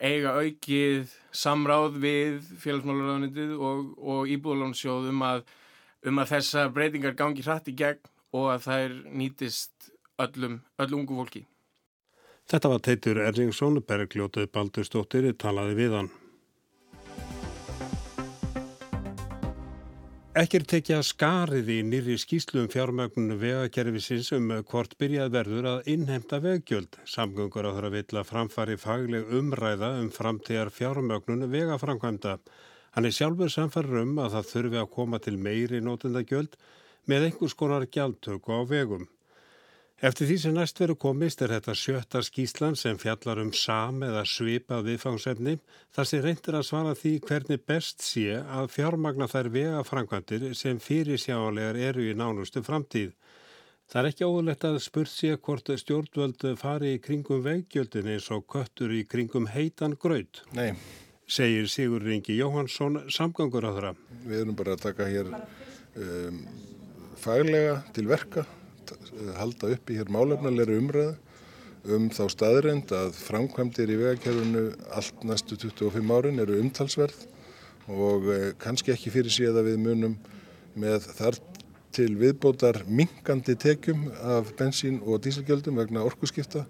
eiga 0.00 0.34
aukið 0.40 1.12
samráð 1.36 1.98
við 2.00 2.38
félagsmálaröðunitið 2.62 3.56
og, 3.58 3.82
og 4.00 4.30
íbúðalónsjóð 4.32 5.10
um 5.12 5.24
að, 5.26 5.42
um 6.08 6.22
að 6.22 6.32
þessa 6.34 6.66
breytingar 6.72 7.16
gangi 7.18 7.44
hrætt 7.44 7.68
í 7.68 7.76
gegn 7.76 8.00
og 8.36 8.52
að 8.54 8.66
þær 8.68 8.96
nýtist 9.20 9.90
öllum, 10.20 10.60
öllum 10.80 11.02
ungu 11.02 11.18
fólki. 11.20 11.44
Þetta 12.50 12.70
var 12.72 12.80
Teitur 12.82 13.20
Erlingsson, 13.22 13.78
Bergljótið 13.86 14.48
Baldurstóttir, 14.50 15.28
talaði 15.38 15.76
við 15.78 15.98
hann. 15.98 16.10
Ekki 20.30 20.60
er 20.60 20.64
tekið 20.70 20.94
að 20.94 21.06
skarið 21.08 21.70
í 21.74 21.76
nýri 21.82 22.14
skýslu 22.22 22.60
um 22.62 22.68
fjármögnunu 22.70 23.34
vegakerfisins 23.40 24.28
um 24.36 24.44
hvort 24.70 24.92
byrjað 25.02 25.32
verður 25.34 25.66
að 25.66 25.88
innhemta 25.90 26.38
veggjöld. 26.44 27.00
Samgöngur 27.02 27.66
á 27.66 27.74
þeirra 27.74 27.90
vill 27.96 28.20
að 28.20 28.28
framfari 28.28 28.76
fagleg 28.78 29.32
umræða 29.34 29.88
um 29.98 30.06
framtíðar 30.14 30.70
fjármögnunu 30.70 31.50
vegaframkvæmda. 31.50 32.36
Hann 32.94 33.10
er 33.10 33.16
sjálfur 33.16 33.50
samfarið 33.50 34.04
um 34.04 34.20
að 34.22 34.36
það 34.36 34.50
þurfi 34.52 34.78
að 34.84 34.92
koma 34.94 35.18
til 35.18 35.34
meiri 35.34 35.82
nótundagjöld 35.82 36.54
með 37.10 37.26
einhvers 37.26 37.58
konar 37.58 37.90
gjaldtöku 37.90 38.54
á 38.54 38.62
vegum. 38.70 39.08
Eftir 40.00 40.30
því 40.30 40.36
sem 40.40 40.54
næst 40.56 40.78
veru 40.80 40.94
komist 40.96 41.42
er 41.44 41.52
þetta 41.52 41.74
sjötta 41.76 42.20
skíslan 42.24 42.76
sem 42.78 42.96
fjallar 42.96 43.42
um 43.42 43.50
sam 43.52 43.98
eða 44.06 44.22
svipað 44.24 44.86
viðfangsefni 44.86 45.58
þar 45.92 46.06
sem 46.08 46.22
reyndir 46.24 46.56
að 46.56 46.62
svara 46.70 46.94
því 46.96 47.10
hvernig 47.26 47.66
best 47.68 48.00
sé 48.00 48.38
að 48.40 48.70
fjármagna 48.72 49.26
þær 49.28 49.50
vegafrankvandir 49.52 50.46
sem 50.56 50.78
fyrir 50.80 51.20
sjálegar 51.20 51.76
eru 51.76 52.06
í 52.08 52.14
nánustu 52.16 52.62
framtíð. 52.64 53.10
Það 53.92 54.00
er 54.00 54.08
ekki 54.08 54.24
óðurlegt 54.24 54.64
að 54.64 54.78
spurt 54.80 55.12
sé 55.12 55.34
hvort 55.36 55.68
stjórnvöld 55.82 56.46
fari 56.56 56.94
í 56.94 57.02
kringum 57.04 57.42
veggjöldin 57.44 58.08
eins 58.14 58.30
og 58.32 58.46
köttur 58.48 58.94
í 58.96 59.02
kringum 59.04 59.50
heitan 59.52 59.98
gröð. 60.00 60.40
Nei. 60.56 60.70
Segir 61.28 61.68
Sigur 61.68 62.00
Ringi 62.06 62.38
Jóhansson 62.38 63.02
samgangur 63.12 63.68
á 63.68 63.70
þeirra. 63.76 63.92
Við 64.24 64.46
erum 64.46 64.56
bara 64.56 64.78
að 64.78 64.86
taka 64.86 65.10
hér 65.12 65.28
um, 65.28 66.40
faglega 67.20 67.76
til 67.92 68.06
verka 68.08 68.46
halda 69.38 69.74
upp 69.74 69.90
í 69.90 69.98
hér 69.98 70.12
málefnilegri 70.12 70.78
umræðu 70.80 71.16
um 71.96 72.08
þá 72.12 72.24
staðreind 72.34 72.92
að 72.92 73.14
framkvæmdir 73.16 73.92
í 73.94 73.98
vegakerfunu 74.02 74.64
allt 74.92 75.22
næstu 75.24 75.56
25 75.56 76.12
árin 76.12 76.42
eru 76.42 76.58
umtalsverð 76.60 77.22
og 77.90 78.28
eh, 78.34 78.50
kannski 78.60 78.92
ekki 78.92 79.12
fyrir 79.14 79.32
síðan 79.32 79.62
að 79.62 79.70
við 79.70 79.80
munum 79.86 80.18
með 80.78 81.08
þar 81.16 81.40
til 81.94 82.12
viðbótar 82.20 82.84
mingandi 82.86 83.56
tekjum 83.58 84.06
af 84.22 84.52
bensín 84.58 85.00
og 85.02 85.22
díselgjöldum 85.24 85.80
vegna 85.80 86.04
orkuskipta 86.06 86.66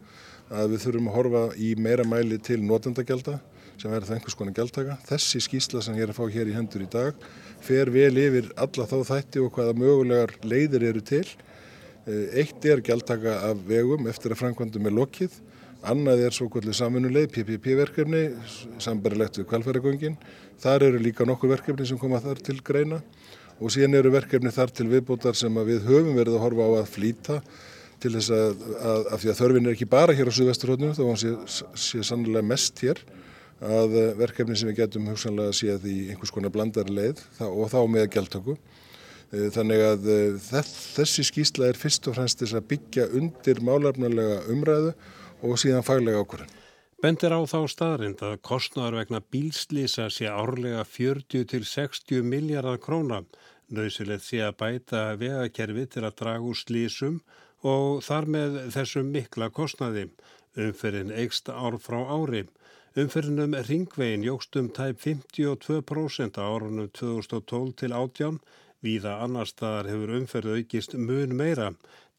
að 0.51 0.75
við 0.75 0.85
þurfum 0.87 1.11
að 1.11 1.17
horfa 1.19 1.43
í 1.61 1.75
meira 1.77 2.07
mæli 2.09 2.39
til 2.43 2.63
notendagjelda 2.65 3.37
sem 3.81 3.91
verður 3.91 4.09
það 4.09 4.17
einhvers 4.17 4.37
konar 4.37 4.57
gjaldtaka. 4.57 4.97
Þessi 5.09 5.41
skýsla 5.45 5.83
sem 5.85 5.97
ég 5.97 6.07
er 6.07 6.13
að 6.13 6.19
fá 6.19 6.25
hér 6.33 6.51
í 6.51 6.57
hendur 6.57 6.85
í 6.85 6.89
dag 6.91 7.23
fer 7.65 7.91
vel 7.93 8.13
yfir 8.21 8.51
alla 8.61 8.89
þá 8.89 8.97
þætti 9.09 9.45
og 9.45 9.55
hvaða 9.57 9.77
mögulegar 9.79 10.35
leiðir 10.45 10.89
eru 10.91 11.05
til 11.05 11.25
eitt 12.09 12.65
er 12.65 12.83
gjaldtaka 12.85 13.37
af 13.51 13.65
vegum 13.69 14.09
eftir 14.11 14.33
að 14.33 14.41
framkvæmdum 14.41 14.89
er 14.89 14.95
lokið, 14.97 15.35
annað 15.91 16.25
er 16.27 16.37
svo 16.37 16.49
kvöldu 16.53 16.73
saminuleið, 16.77 17.31
PPP-verkefni, 17.35 18.23
sambarilegt 18.83 19.41
við 19.41 19.49
kvalfæragöngin. 19.51 20.17
Þar 20.61 20.87
eru 20.91 21.01
líka 21.01 21.27
nokkur 21.29 21.55
verkefni 21.55 21.87
sem 21.89 22.01
koma 22.01 22.21
þar 22.21 22.41
til 22.45 22.59
greina. 22.65 23.01
Og 23.61 23.73
síðan 23.73 23.99
eru 23.99 24.13
verkefni 24.13 24.53
þar 24.53 24.73
til 24.73 24.89
viðbútar 24.89 25.37
sem 25.37 25.57
við 25.69 25.85
höfum 25.89 26.17
verið 26.17 26.39
að 26.39 26.45
horfa 26.47 26.69
á 26.69 26.71
að 26.81 26.93
flýta 26.95 27.41
til 28.01 28.15
þess 28.15 28.33
að, 28.33 28.63
að, 28.81 29.01
að 29.13 29.23
því 29.23 29.31
að 29.31 29.41
þörfin 29.41 29.67
er 29.67 29.75
ekki 29.77 29.89
bara 29.93 30.15
hér 30.17 30.31
á 30.33 30.37
Suðvesturhóttinu 30.37 30.95
þó 30.97 31.03
hann 31.05 31.21
sé, 31.21 31.33
sé 31.77 32.01
sannlega 32.09 32.47
mest 32.49 32.81
hér 32.81 33.03
að 33.61 33.97
verkefni 34.17 34.57
sem 34.57 34.71
við 34.71 34.79
getum 34.81 35.11
hugsanlega 35.13 35.53
séð 35.53 35.85
í 35.85 35.97
einhvers 36.09 36.33
konar 36.33 36.53
blandari 36.55 36.95
leið 36.97 37.21
og 37.45 37.67
þá 37.69 37.81
með 37.93 38.07
gjaldtöku. 38.15 38.57
Eh, 38.57 38.80
þannig 39.31 39.83
að 39.87 40.09
eh, 40.11 40.39
þessi 40.97 41.25
skýsla 41.27 41.71
er 41.71 41.79
fyrst 41.79 42.09
og 42.11 42.17
fremst 42.19 42.43
þess 42.43 42.57
að 42.59 42.67
byggja 42.73 43.07
undir 43.15 43.61
málarnulega 43.63 44.41
umræðu 44.51 44.95
og 45.47 45.61
síðan 45.61 45.87
faglega 45.87 46.25
ákvörðan. 46.25 46.57
Bendir 47.01 47.33
á 47.33 47.41
þá 47.49 47.61
staðrind 47.73 48.21
að 48.27 48.41
kostnæðar 48.45 48.99
vegna 48.99 49.23
bílslýsa 49.33 50.11
sé 50.13 50.27
árlega 50.29 50.83
40 50.85 51.47
til 51.49 51.63
60 51.65 52.27
miljardar 52.27 52.81
króna. 52.83 53.23
Nauðsilegt 53.73 54.27
sé 54.27 54.43
að 54.45 54.59
bæta 54.61 55.05
vegakerfi 55.17 55.87
til 55.95 56.05
að 56.05 56.17
draga 56.19 56.45
úr 56.45 56.59
slýsum 56.59 57.23
og 57.65 58.03
þar 58.05 58.29
með 58.35 58.59
þessum 58.75 59.13
mikla 59.15 59.49
kostnæði. 59.55 60.11
Umferðin 60.59 61.15
eigst 61.15 61.49
ár 61.49 61.79
frá 61.81 62.03
ári. 62.03 62.49
Umferðinum 62.99 63.55
ringvegin 63.69 64.27
jógstum 64.27 64.69
tæp 64.75 64.99
52% 65.01 66.37
á 66.37 66.45
árunum 66.45 66.91
2012 66.91 67.77
til 67.81 67.95
18 67.95 68.41
Víða 68.81 69.19
annar 69.21 69.49
staðar 69.49 69.91
hefur 69.93 70.15
umferð 70.17 70.55
aukist 70.57 70.95
mun 70.97 71.35
meira. 71.37 71.67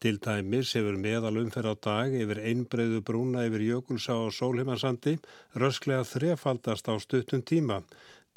Til 0.01 0.19
dæmis 0.21 0.73
hefur 0.77 0.97
meðal 1.01 1.39
umferð 1.41 1.73
á 1.73 1.75
dag 1.87 2.13
yfir 2.17 2.41
einbreyðu 2.51 2.99
brúna 3.05 3.47
yfir 3.49 3.63
Jökulsá 3.65 4.17
og 4.17 4.35
Sólheimarsandi 4.37 5.15
rösklega 5.63 6.05
þrefaldast 6.05 6.89
á 6.89 6.93
stuttum 7.01 7.41
tíma. 7.41 7.79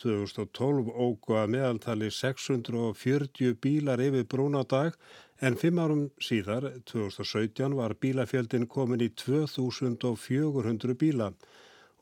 2012 0.00 0.88
ógu 0.88 1.36
að 1.38 1.52
meðaltali 1.54 2.08
640 2.10 3.58
bílar 3.60 4.00
yfir 4.06 4.24
brúna 4.24 4.64
á 4.64 4.72
dag 4.72 4.96
en 5.40 5.60
fimm 5.60 5.78
árum 5.84 6.06
síðar, 6.16 6.70
2017, 6.88 7.76
var 7.76 7.96
bílafjöldin 8.00 8.66
komin 8.66 9.04
í 9.04 9.10
2400 9.12 10.96
bíla 10.96 11.30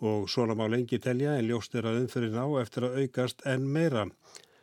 og 0.03 0.31
svona 0.31 0.55
má 0.59 0.65
lengi 0.71 0.99
telja 1.03 1.37
en 1.39 1.51
ljóst 1.51 1.75
er 1.79 1.91
að 1.91 2.01
umferðin 2.05 2.39
á 2.39 2.47
eftir 2.63 2.87
að 2.87 3.03
aukast 3.03 3.47
en 3.47 3.67
meira. 3.67 4.07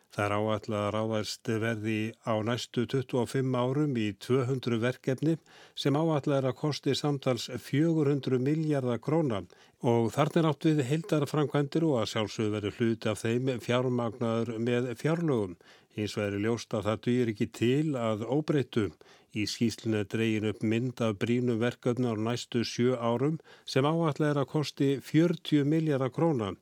Það 0.10 0.24
er 0.26 0.34
áallega 0.36 0.78
að 0.82 0.94
ráðast 0.96 1.50
verði 1.62 1.98
á 2.26 2.34
næstu 2.42 2.86
25 2.90 3.58
árum 3.62 3.98
í 4.02 4.08
200 4.26 4.80
verkefni 4.82 5.36
sem 5.78 6.00
áallega 6.00 6.40
er 6.40 6.48
að 6.50 6.56
kosti 6.64 6.96
samtals 6.98 7.46
400 7.66 8.40
miljardar 8.42 9.02
króna 9.06 9.44
og 9.92 10.10
þarna 10.16 10.42
er 10.42 10.48
átt 10.50 10.66
við 10.66 10.82
heildarframkvæmdir 10.90 11.86
og 11.92 12.00
að 12.02 12.10
sjálfsögðu 12.14 12.56
verður 12.56 12.80
hluti 12.80 13.12
af 13.12 13.22
þeim 13.22 13.54
fjármagnaður 13.68 14.52
með 14.66 14.90
fjárlögum. 15.00 15.54
Hins 15.94 16.18
vegar 16.18 16.42
ljóst 16.42 16.74
að 16.74 16.90
það 16.90 17.06
dýr 17.06 17.32
ekki 17.36 17.50
til 17.62 17.96
að 18.00 18.26
óbreyttu. 18.26 18.90
Í 19.38 19.46
skýslinu 19.46 20.02
dregin 20.10 20.50
upp 20.50 20.66
mynd 20.66 21.02
af 21.06 21.20
brínum 21.22 21.62
verkefni 21.62 22.10
á 22.10 22.18
næstu 22.18 22.66
sjö 22.66 22.98
árum 22.98 23.38
sem 23.62 23.86
áallega 23.86 24.34
er 24.34 24.42
að 24.42 24.52
kosti 24.58 24.92
40 25.06 25.70
miljardar 25.70 26.10
króna. 26.18 26.56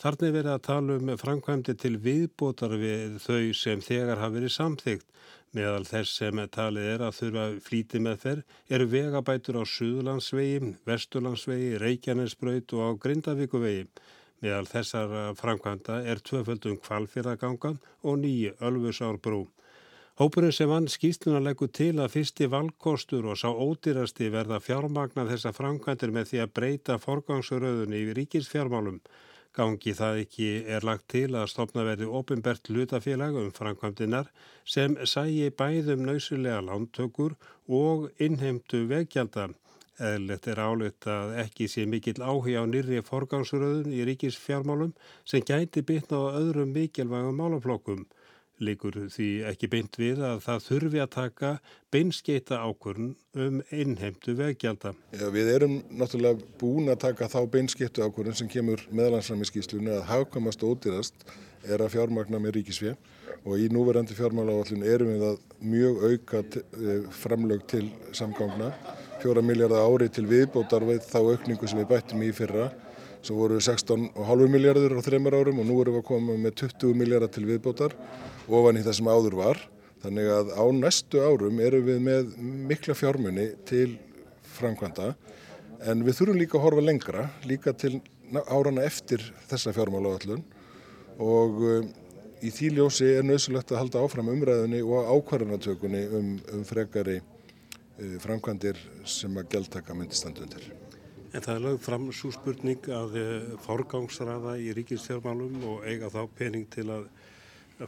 Þarna 0.00 0.28
verið 0.32 0.54
að 0.54 0.62
tala 0.64 0.94
um 0.96 1.10
framkvæmdi 1.20 1.74
til 1.76 1.98
viðbótar 2.00 2.72
við 2.80 3.18
þau 3.20 3.50
sem 3.52 3.82
þegar 3.84 4.22
hafi 4.22 4.38
verið 4.38 4.54
samþygt. 4.54 5.04
Meðal 5.52 5.82
þess 5.84 6.14
sem 6.16 6.40
talið 6.54 6.88
er 6.94 7.04
að 7.04 7.16
þurfa 7.18 7.44
flíti 7.66 8.00
með 8.00 8.16
þeir 8.22 8.40
eru 8.76 8.86
vegabætur 8.94 9.60
á 9.60 9.64
Suðlandsvegi, 9.68 10.72
Vesturlandsvegi, 10.88 11.76
Reykjanesbraut 11.84 12.72
og 12.78 12.80
á 12.80 12.90
Grindavíkuvegi. 13.04 13.84
Meðal 14.40 14.72
þessar 14.72 15.14
framkvæmda 15.36 16.00
er 16.08 16.24
tvöföldum 16.24 16.80
kvalfyrragangan 16.80 17.80
og 18.00 18.20
nýju 18.24 18.56
Ölfusárbrú. 18.56 19.44
Hópurinn 20.16 20.56
sem 20.56 20.68
vann 20.68 20.88
skýsluna 20.88 21.44
leggur 21.44 21.68
til 21.76 21.98
að 22.00 22.14
fyrsti 22.16 22.48
valkostur 22.48 23.28
og 23.28 23.36
sá 23.40 23.50
ódýrasti 23.52 24.32
verða 24.32 24.64
fjármagna 24.64 25.28
þessa 25.28 25.52
framkvæmdir 25.52 26.12
með 26.16 26.32
því 26.32 26.46
að 26.46 26.54
breyta 26.56 26.96
forgangsröðunni 27.04 28.06
í 28.06 28.14
ríkisfjármálum. 28.16 29.02
Gangi 29.58 29.92
það 29.98 30.18
ekki 30.22 30.48
er 30.76 30.84
lagt 30.86 31.08
til 31.10 31.28
að 31.34 31.48
stopna 31.50 31.82
verði 31.86 32.06
ofinbert 32.18 32.68
hlutafélag 32.70 33.38
um 33.40 33.48
framkvæmdinar 33.56 34.28
sem 34.74 34.94
sægi 35.12 35.48
bæðum 35.62 36.04
násulega 36.06 36.60
lántökur 36.68 37.34
og 37.80 38.06
innheimtu 38.26 38.84
vegjanda. 38.92 39.48
Eðlert 40.10 40.46
er 40.52 40.62
álut 40.64 41.08
að 41.12 41.34
ekki 41.42 41.66
sé 41.68 41.82
mikill 41.84 42.22
áhuga 42.22 42.62
á 42.62 42.64
nýri 42.70 43.02
forgangsröðun 43.10 43.90
í 43.92 44.06
ríkisfjármálum 44.08 44.94
sem 45.32 45.42
gæti 45.50 45.82
bytna 45.90 46.22
á 46.30 46.38
öðrum 46.38 46.70
mikilvægum 46.76 47.42
málaflokkum 47.42 48.06
líkur 48.64 48.96
því 49.12 49.28
ekki 49.50 49.70
beint 49.72 49.98
við 50.00 50.22
að 50.24 50.42
það 50.44 50.64
þurfi 50.66 51.02
að 51.02 51.12
taka 51.16 51.52
beinskeita 51.92 52.60
ákvörn 52.62 53.12
um 53.40 53.60
innheimtu 53.74 54.34
veggjálta. 54.38 54.94
Já, 55.16 55.26
við 55.34 55.52
erum 55.54 55.78
náttúrulega 55.90 56.50
búin 56.60 56.92
að 56.92 57.00
taka 57.06 57.30
þá 57.32 57.40
beinskeitu 57.52 58.04
ákvörn 58.06 58.36
sem 58.36 58.50
kemur 58.50 58.82
meðalansram 58.90 59.42
í 59.44 59.48
skýslunni 59.48 59.94
að 59.96 60.06
hafkamast 60.10 60.64
og 60.64 60.76
ódýrast 60.76 61.24
er 61.68 61.82
að 61.82 61.94
fjármagna 61.96 62.40
með 62.40 62.58
ríkisvið 62.58 62.96
og 63.44 63.56
í 63.60 63.68
núverandi 63.72 64.16
fjármáláallin 64.16 64.84
erum 64.84 65.14
við 65.14 65.24
að 65.30 65.38
mjög 65.60 66.04
auka 66.04 66.42
eh, 66.60 67.08
framlög 67.22 67.64
til 67.70 67.86
samgangna, 68.16 68.70
fjóra 69.20 69.44
miljardar 69.44 69.86
ári 69.88 70.08
til 70.12 70.26
viðbótar 70.28 70.84
við 70.88 71.04
þá 71.08 71.18
aukningu 71.20 71.68
sem 71.68 71.80
við 71.80 71.90
bættum 71.92 72.24
í 72.24 72.32
fyrra 72.36 72.70
sem 73.20 73.36
voru 73.36 73.58
16,5 73.60 74.52
miljardur 74.52 74.96
á 74.96 75.00
þreymar 75.04 75.36
árum 75.40 75.60
og 75.60 75.68
nú 75.68 75.80
erum 75.82 75.98
við 75.98 76.02
að 76.02 76.08
koma 76.08 76.36
með 76.40 76.56
20 76.62 76.96
miljardar 76.96 77.32
til 77.34 77.44
viðbótar 77.48 77.96
ofan 78.48 78.80
í 78.80 78.84
það 78.86 78.96
sem 78.98 79.10
áður 79.10 79.36
var. 79.40 79.60
Þannig 80.00 80.30
að 80.32 80.54
á 80.56 80.64
næstu 80.72 81.20
árum 81.20 81.60
erum 81.60 81.84
við 81.84 81.98
með 82.06 82.30
mikla 82.70 82.96
fjármunni 82.96 83.50
til 83.68 83.98
framkvæmda 84.56 85.12
en 85.90 86.04
við 86.04 86.16
þurfum 86.18 86.40
líka 86.40 86.58
að 86.58 86.64
horfa 86.64 86.84
lengra, 86.84 87.26
líka 87.48 87.74
til 87.76 88.00
árana 88.48 88.84
eftir 88.86 89.22
þessa 89.50 89.74
fjármálaöllun 89.76 90.42
og 91.20 91.62
um, 91.68 91.88
í 92.40 92.52
því 92.54 92.74
ljósi 92.78 93.08
er 93.18 93.26
nöðsulegt 93.26 93.72
að 93.74 93.82
halda 93.82 94.04
áfram 94.04 94.30
umræðinni 94.32 94.80
og 94.84 95.10
ákvarðanatökunni 95.16 96.04
um, 96.16 96.30
um 96.54 96.62
frekari 96.68 97.18
uh, 97.20 98.14
framkvæmdir 98.24 98.80
sem 99.04 99.36
að 99.36 99.50
geltaka 99.56 99.96
myndi 99.96 100.16
standundir. 100.16 100.70
En 101.30 101.44
það 101.44 101.52
er 101.54 101.64
lögð 101.64 101.82
fram 101.84 102.06
svo 102.10 102.32
spurning 102.34 102.86
að 102.90 103.18
uh, 103.20 103.50
forgangsraða 103.62 104.56
í 104.58 104.72
ríkistjármálum 104.74 105.60
og 105.70 105.84
eiga 105.86 106.10
þá 106.10 106.24
pening 106.38 106.66
til 106.72 106.88
að 106.90 107.06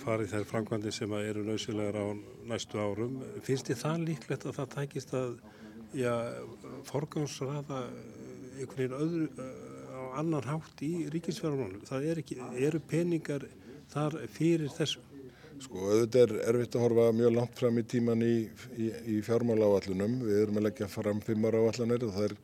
fara 0.00 0.24
í 0.24 0.30
þær 0.30 0.46
framkvæmdi 0.48 0.92
sem 0.94 1.12
eru 1.18 1.42
nöðsulegar 1.44 1.98
á 2.00 2.06
næstu 2.48 2.78
árum. 2.80 3.18
Finnst 3.44 3.68
þið 3.68 3.80
það 3.82 4.06
líklegt 4.06 4.46
að 4.46 4.56
það 4.60 4.70
tækist 4.76 5.12
að 5.18 5.34
já, 5.92 6.14
forgámsraða 6.88 7.82
einhvern 8.56 8.78
veginn 8.78 8.96
öðru 8.96 9.50
á 9.92 10.02
annan 10.22 10.48
hátt 10.48 10.84
í 10.86 10.92
ríkisfjármálum? 11.12 11.82
Það 11.88 12.08
er 12.08 12.22
ekki, 12.22 12.38
eru 12.56 12.80
peningar 12.88 13.44
þar 13.92 14.16
fyrir 14.32 14.72
þessu? 14.72 15.02
Sko 15.62 15.82
auðvitað 15.92 16.22
er 16.24 16.32
erfitt 16.50 16.76
að 16.76 16.84
horfa 16.86 17.10
mjög 17.14 17.34
langt 17.36 17.58
fram 17.58 17.76
í 17.78 17.84
tíman 17.86 18.24
í, 18.24 18.34
í, 18.80 18.88
í 19.14 19.20
fjármála 19.22 19.68
áallunum. 19.68 20.16
Við 20.26 20.40
erum 20.40 20.58
að 20.58 20.66
leggja 20.68 20.88
fram 20.90 21.20
fimmar 21.22 21.58
áallanir 21.58 22.06
og 22.08 22.16
það 22.16 22.30
er, 22.30 22.34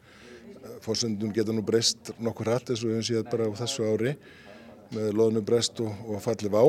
fórsendun 0.84 1.32
getur 1.34 1.56
nú 1.56 1.64
breyst 1.66 2.12
nokkur 2.18 2.52
hrætt 2.52 2.72
eins 2.72 2.82
og 2.82 2.90
við 2.90 2.98
hefum 2.98 3.08
síðan 3.10 3.32
bara 3.32 3.48
á 3.48 3.60
þessu 3.62 3.88
ári 3.88 4.14
með 4.94 5.10
loðnu 5.20 5.42
breyst 5.44 5.82
og, 5.84 5.92
og 6.08 6.22
fallið 6.24 6.54
vá. 6.54 6.62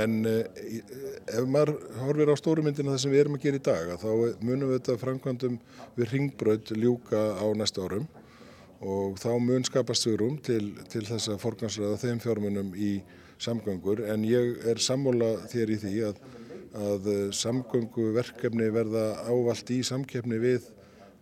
En 0.00 0.14
eh, 0.26 0.82
ef 1.30 1.46
maður 1.46 1.76
horfir 2.00 2.32
á 2.34 2.36
stórumyndina 2.40 2.94
það 2.94 3.02
sem 3.04 3.14
við 3.14 3.24
erum 3.24 3.38
að 3.38 3.44
gera 3.46 3.60
í 3.60 3.64
dag 3.68 3.92
þá 4.02 4.10
munum 4.42 4.70
við 4.70 4.78
þetta 4.80 5.00
framkvæmdum 5.04 5.58
við 5.94 6.14
ringbröð 6.14 6.72
ljúka 6.82 7.24
á 7.38 7.46
næsta 7.54 7.84
árum 7.86 8.08
og 8.84 9.18
þá 9.22 9.30
mun 9.40 9.64
skapast 9.64 10.04
svörum 10.04 10.38
til, 10.44 10.74
til 10.90 11.04
þess 11.06 11.30
að 11.32 11.42
forgansraða 11.44 12.00
þeim 12.02 12.22
fjármunum 12.24 12.72
í 12.76 12.96
samgöngur 13.40 14.02
en 14.10 14.24
ég 14.28 14.58
er 14.68 14.80
sammóla 14.82 15.36
þér 15.52 15.72
í 15.74 15.78
því 15.82 15.94
að, 16.08 16.20
að 16.90 17.08
samgönguverkefni 17.38 18.70
verða 18.74 19.06
ávalt 19.28 19.70
í 19.74 19.80
samkeppni 19.86 20.40
við 20.42 20.68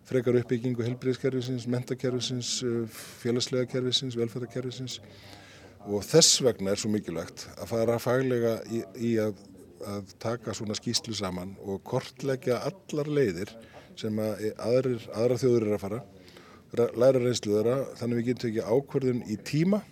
frekar 0.09 0.37
uppbyggingu 0.41 0.85
helbriðskerfisins, 0.87 1.69
mentakerfisins, 1.71 2.57
félagslega 3.23 3.69
kerfisins, 3.71 4.19
velferðarkerfisins 4.19 4.99
og 5.91 6.05
þess 6.07 6.43
vegna 6.45 6.73
er 6.73 6.81
svo 6.81 6.91
mikilvægt 6.93 7.47
að 7.57 7.71
fara 7.73 7.99
faglega 8.03 8.57
í, 8.71 8.83
í 8.99 9.12
að, 9.23 9.38
að 9.88 10.12
taka 10.23 10.55
svona 10.55 10.77
skýslu 10.79 11.15
saman 11.19 11.57
og 11.62 11.83
kortleggja 11.87 12.61
allar 12.69 13.11
leiðir 13.11 13.55
sem 13.99 14.19
að 14.23 14.51
aðrir, 14.62 15.07
aðra 15.12 15.38
þjóður 15.43 15.67
er 15.67 15.77
að 15.77 15.83
fara, 15.83 16.03
læra 16.73 17.23
reynsluðara 17.23 17.79
þannig 17.99 18.21
við 18.21 18.29
getum 18.31 18.53
ekki 18.53 18.69
ákverðun 18.69 19.25
í 19.29 19.38
tíma 19.47 19.83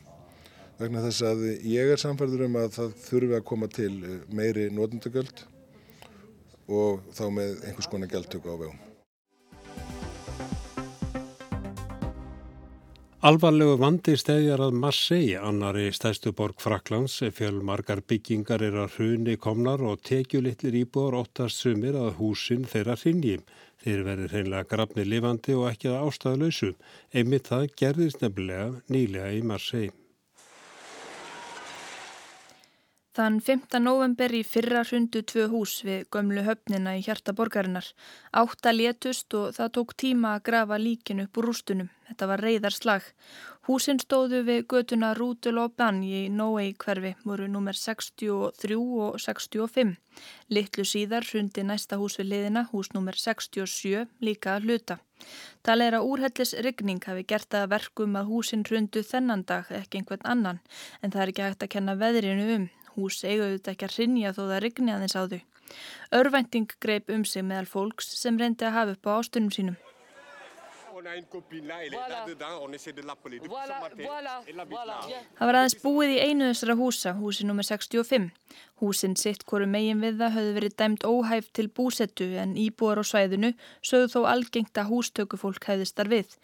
vegna 0.80 1.02
þess 1.04 1.24
að 1.28 1.42
ég 1.68 1.90
er 1.92 2.00
samfærður 2.00 2.46
um 2.46 2.60
að 2.62 2.70
það 2.78 2.94
þurfi 3.04 3.36
að 3.36 3.48
koma 3.50 3.68
til 3.68 3.92
meiri 4.32 4.70
nótundagöld 4.72 5.44
og 6.70 7.02
þá 7.12 7.26
með 7.34 7.66
einhvers 7.66 7.90
konar 7.90 8.10
gæltöku 8.12 8.54
á 8.54 8.56
vegum. 8.56 8.89
Alvarlegu 13.20 13.74
vandi 13.76 14.14
stæðjar 14.16 14.62
að 14.64 14.76
Marseille, 14.80 15.40
annari 15.44 15.90
stæðstu 15.92 16.30
borg 16.38 16.62
Fraklands, 16.64 17.18
fjölmargar 17.36 18.00
byggingar 18.08 18.64
er 18.64 18.78
að 18.80 18.94
hruni 18.94 19.34
komnar 19.36 19.84
og 19.84 20.00
tekjulitlir 20.08 20.78
íbúar 20.80 21.18
óttast 21.18 21.60
sumir 21.60 22.00
að 22.00 22.14
húsin 22.16 22.64
þeirra 22.64 22.96
hrinji. 23.02 23.36
Þeir 23.84 24.06
verður 24.08 24.32
hreinlega 24.38 24.70
grafni 24.72 25.04
lifandi 25.04 25.52
og 25.52 25.68
ekki 25.68 25.92
að 25.92 26.08
ástæðalösu. 26.08 26.74
Einmitt 27.12 27.52
það 27.52 27.68
gerðist 27.82 28.24
nefnilega 28.24 28.70
nýlega 28.88 29.34
í 29.36 29.44
Marseille. 29.52 29.99
Þann 33.10 33.40
5. 33.42 33.80
november 33.82 34.30
í 34.30 34.44
fyrra 34.46 34.84
hrundu 34.86 35.24
tvö 35.26 35.48
hús 35.50 35.72
við 35.82 36.04
gömlu 36.14 36.44
höfnina 36.46 36.92
í 36.94 37.00
hjarta 37.02 37.32
borgarinnar. 37.34 37.88
Átta 38.30 38.70
létust 38.70 39.34
og 39.34 39.56
það 39.56 39.72
tók 39.78 39.94
tíma 39.98 40.36
að 40.36 40.44
grafa 40.46 40.78
líkin 40.78 41.24
upp 41.24 41.40
úr 41.40 41.48
rústunum. 41.50 41.88
Þetta 42.06 42.28
var 42.30 42.44
reyðarslag. 42.46 43.08
Húsin 43.66 43.98
stóðu 43.98 44.44
við 44.46 44.62
götuna 44.70 45.10
Rúdulóban 45.18 46.00
í 46.06 46.28
Nóei 46.30 46.70
hverfi, 46.78 47.16
voru 47.26 47.50
nummer 47.50 47.74
63 47.74 48.78
og 48.78 49.18
65. 49.18 49.96
Littlu 50.54 50.86
síðar 50.86 51.26
hrundi 51.26 51.66
næsta 51.66 51.98
hús 51.98 52.16
við 52.18 52.30
liðina, 52.30 52.68
hús 52.70 52.94
nummer 52.94 53.18
67, 53.18 54.06
líka 54.22 54.54
að 54.54 54.70
hluta. 54.70 55.00
Það 55.66 55.84
er 55.86 55.98
að 55.98 56.10
úrhellis 56.14 56.54
rigning 56.64 57.02
hafi 57.04 57.26
gert 57.26 57.58
að 57.58 57.72
verkum 57.74 58.14
að 58.16 58.30
húsin 58.30 58.62
hrundu 58.66 59.02
þennan 59.02 59.42
dag, 59.50 59.66
ekki 59.70 60.00
einhvern 60.00 60.24
annan, 60.24 60.62
en 61.02 61.10
það 61.10 61.22
er 61.22 61.32
ekki 61.34 61.48
hægt 61.48 61.66
að 61.66 61.74
kenna 61.74 61.98
veðrinu 61.98 62.54
um. 62.56 62.70
Hús 63.00 63.22
eigaðu 63.24 63.56
þetta 63.56 63.72
ekki 63.72 63.86
að 63.88 63.96
rinja 63.96 64.34
þó 64.36 64.42
það 64.42 64.58
rigni 64.66 64.92
aðeins 64.92 65.16
á 65.16 65.22
þau. 65.24 65.40
Örvænting 66.20 66.74
greip 66.82 67.12
um 67.14 67.24
sig 67.24 67.46
meðal 67.46 67.68
fólks 67.70 68.10
sem 68.20 68.36
reyndi 68.36 68.66
að 68.68 68.76
hafa 68.76 68.96
upp 68.98 69.08
á 69.08 69.12
ástunum 69.16 69.54
sínum. 69.54 69.78
Það 75.38 75.46
var 75.46 75.58
aðeins 75.60 75.78
búið 75.82 76.10
í 76.14 76.18
einu 76.20 76.50
þessara 76.50 76.76
húsa, 76.80 77.14
húsi 77.16 77.46
nr. 77.46 77.64
65. 77.66 78.30
Húsin 78.80 79.14
sitt 79.20 79.44
hverju 79.44 79.68
megin 79.68 80.00
við 80.00 80.22
það 80.22 80.34
höfðu 80.36 80.52
verið 80.56 80.74
dæmt 80.80 81.02
óhæf 81.04 81.50
til 81.56 81.66
búsettu 81.68 82.26
en 82.40 82.54
íbúar 82.56 83.00
á 83.00 83.04
svæðinu 83.04 83.50
sögðu 83.84 84.08
þó 84.14 84.20
algengt 84.32 84.80
að 84.80 84.88
hústökufólk 84.88 85.68
hefðist 85.68 85.98
þar 86.00 86.10
við. 86.14 86.36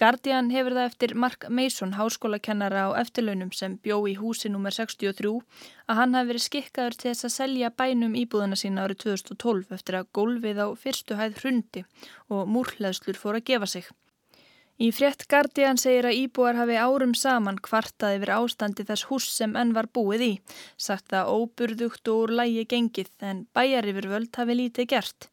Guardian 0.00 0.52
hefur 0.54 0.76
það 0.78 0.86
eftir 0.86 1.14
Mark 1.18 1.48
Mason, 1.50 1.96
háskólakennara 1.98 2.86
á 2.88 2.90
eftirlaunum 3.02 3.50
sem 3.52 3.74
bjó 3.82 3.98
í 4.06 4.14
húsi 4.20 4.48
nr. 4.48 4.70
63, 4.78 5.34
að 5.90 6.00
hann 6.00 6.14
hafi 6.16 6.30
verið 6.30 6.46
skikkaður 6.46 6.98
til 7.00 7.10
þess 7.10 7.28
að 7.28 7.36
selja 7.36 7.74
bænum 7.82 8.14
íbúðana 8.22 8.58
sína 8.58 8.86
árið 8.86 9.02
2012 9.10 9.74
eftir 9.76 9.98
að 9.98 10.12
gólfið 10.16 10.62
á 10.62 10.66
fyrstu 10.78 11.18
hæð 11.18 11.42
hrundi 11.42 11.84
og 12.30 12.46
múrhleðslur 12.46 13.18
fór 13.18 13.40
að 13.40 13.48
gefa 13.50 13.70
sig. 13.74 13.90
Í 14.80 14.86
frétt 14.96 15.26
Guardian 15.28 15.76
segir 15.76 16.06
að 16.08 16.16
íbúar 16.22 16.56
hafi 16.56 16.78
árum 16.80 17.10
saman 17.12 17.58
kvartað 17.60 18.14
yfir 18.16 18.30
ástandi 18.32 18.86
þess 18.88 19.10
hús 19.10 19.26
sem 19.28 19.52
enn 19.60 19.74
var 19.76 19.90
búið 19.92 20.22
í. 20.24 20.30
Sagt 20.80 21.10
það 21.12 21.32
óburðugt 21.34 22.08
og 22.08 22.20
úr 22.22 22.30
lægi 22.38 22.62
gengið 22.70 23.10
en 23.28 23.42
bæjar 23.52 23.90
yfir 23.90 24.08
völd 24.08 24.38
hafi 24.40 24.56
lítið 24.56 24.88
gert. 24.94 25.26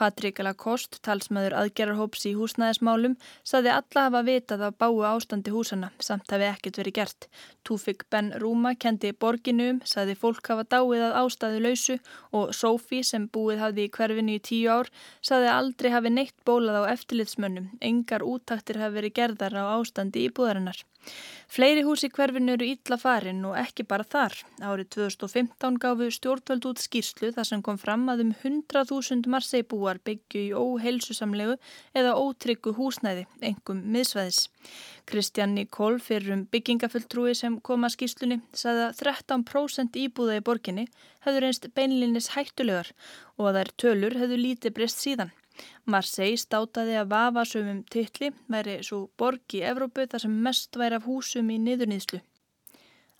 Patrik 0.00 0.40
Lacoste, 0.40 1.02
talsmaður 1.04 1.52
aðgerarhóps 1.60 2.24
í 2.30 2.32
húsnæðismálum, 2.38 3.18
saði 3.44 3.74
alla 3.74 4.06
hafa 4.06 4.22
vitað 4.24 4.64
af 4.70 4.78
báu 4.80 5.04
ástandi 5.10 5.52
húsana 5.52 5.92
samt 6.00 6.32
hafi 6.32 6.48
ekkert 6.48 6.80
verið 6.80 6.96
gert. 7.02 7.28
Túfik 7.60 8.06
Ben 8.08 8.32
Rúma 8.40 8.72
kendi 8.72 9.12
borginu 9.12 9.68
um, 9.74 9.82
saði 9.84 10.16
fólk 10.16 10.48
hafa 10.48 10.64
dáið 10.64 11.04
að 11.10 11.18
ástæðu 11.20 11.60
lausu 11.66 11.98
og 12.32 12.56
Sophie 12.56 13.04
sem 13.04 13.28
búið 13.28 13.60
hafði 13.66 13.84
í 13.84 13.92
hverfinu 13.92 14.40
í 14.40 14.42
tíu 14.48 14.72
ár, 14.72 14.88
saði 15.20 15.52
aldrei 15.52 15.92
hafi 15.92 16.12
neitt 16.12 16.36
bólað 16.48 16.88
á 16.88 16.96
eftirlitsmönnum, 16.96 17.68
engar 17.84 18.24
úttaktir 18.24 18.80
hafi 18.80 18.93
verið 18.96 19.16
gerðar 19.18 19.56
á 19.60 19.64
ástandi 19.76 20.24
íbúðarinnar. 20.28 20.80
Fleiri 21.54 21.82
hús 21.84 22.02
í 22.06 22.08
hverfinu 22.10 22.54
eru 22.56 22.66
ítla 22.66 22.96
farin 22.98 23.42
og 23.46 23.58
ekki 23.60 23.84
bara 23.88 24.06
þar. 24.08 24.34
Árið 24.64 24.88
2015 24.96 25.76
gafu 25.82 26.08
stjórnvöld 26.16 26.68
út 26.70 26.80
skýrslu 26.82 27.30
þar 27.36 27.48
sem 27.50 27.62
kom 27.66 27.78
fram 27.78 28.06
að 28.10 28.24
um 28.24 28.32
100.000 28.32 29.28
marseibúar 29.34 30.00
byggju 30.08 30.46
í 30.48 30.54
óheilsusamlegu 30.56 31.58
eða 31.92 32.16
ótryggu 32.16 32.74
húsnæði, 32.78 33.26
engum 33.44 33.84
miðsvæðis. 33.94 34.48
Kristján 35.04 35.54
Nikól 35.58 36.00
fyrir 36.00 36.32
um 36.38 36.46
byggingafulltrúi 36.48 37.36
sem 37.36 37.60
kom 37.60 37.84
að 37.84 37.98
skýrslunni 37.98 38.40
sagði 38.56 38.88
að 38.88 39.00
13% 39.04 40.00
íbúða 40.06 40.40
í 40.40 40.44
borginni 40.48 40.88
hefur 41.28 41.50
einst 41.50 41.68
beinlinnis 41.76 42.32
hættulegar 42.34 42.94
og 43.36 43.50
að 43.50 43.60
þær 43.60 43.74
tölur 43.84 44.20
hefur 44.22 44.46
lítið 44.48 44.78
breyst 44.78 45.04
síðan. 45.04 45.34
Marseille 45.86 46.40
státaði 46.40 46.96
að 47.00 47.10
vafa 47.14 47.44
sömum 47.48 47.82
tilli 47.94 48.30
væri 48.50 48.78
svo 48.86 49.04
borg 49.20 49.58
í 49.58 49.64
Evrópu 49.70 50.06
þar 50.10 50.24
sem 50.26 50.38
mest 50.46 50.78
væri 50.80 50.98
af 50.98 51.08
húsum 51.08 51.50
í 51.54 51.58
niðurnýðslu. 51.66 52.20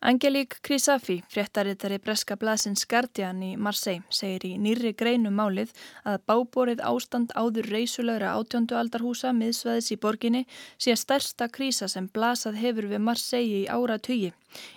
Angelique 0.07 0.59
Krisafi, 0.61 1.23
fréttarittari 1.29 1.97
Breska 1.97 2.37
Blasins 2.37 2.85
Guardian 2.85 3.39
í 3.41 3.55
Marseille, 3.57 4.03
segir 4.13 4.45
í 4.45 4.51
nýri 4.61 4.91
greinum 4.93 5.33
málið 5.41 5.73
að 6.05 6.19
báborið 6.29 6.83
ástand 6.85 7.33
áður 7.33 7.71
reysulegra 7.73 8.35
átjóndu 8.37 8.77
aldarhúsa 8.77 9.33
miðsveðis 9.33 9.89
í 9.97 9.99
borginni 10.05 10.45
sé 10.77 10.93
stærsta 10.93 11.49
krísa 11.49 11.89
sem 11.89 12.11
blasað 12.13 12.61
hefur 12.61 12.91
við 12.93 13.01
Marseille 13.09 13.65
í 13.65 13.65
ára 13.65 13.97
tugi. 13.97 14.35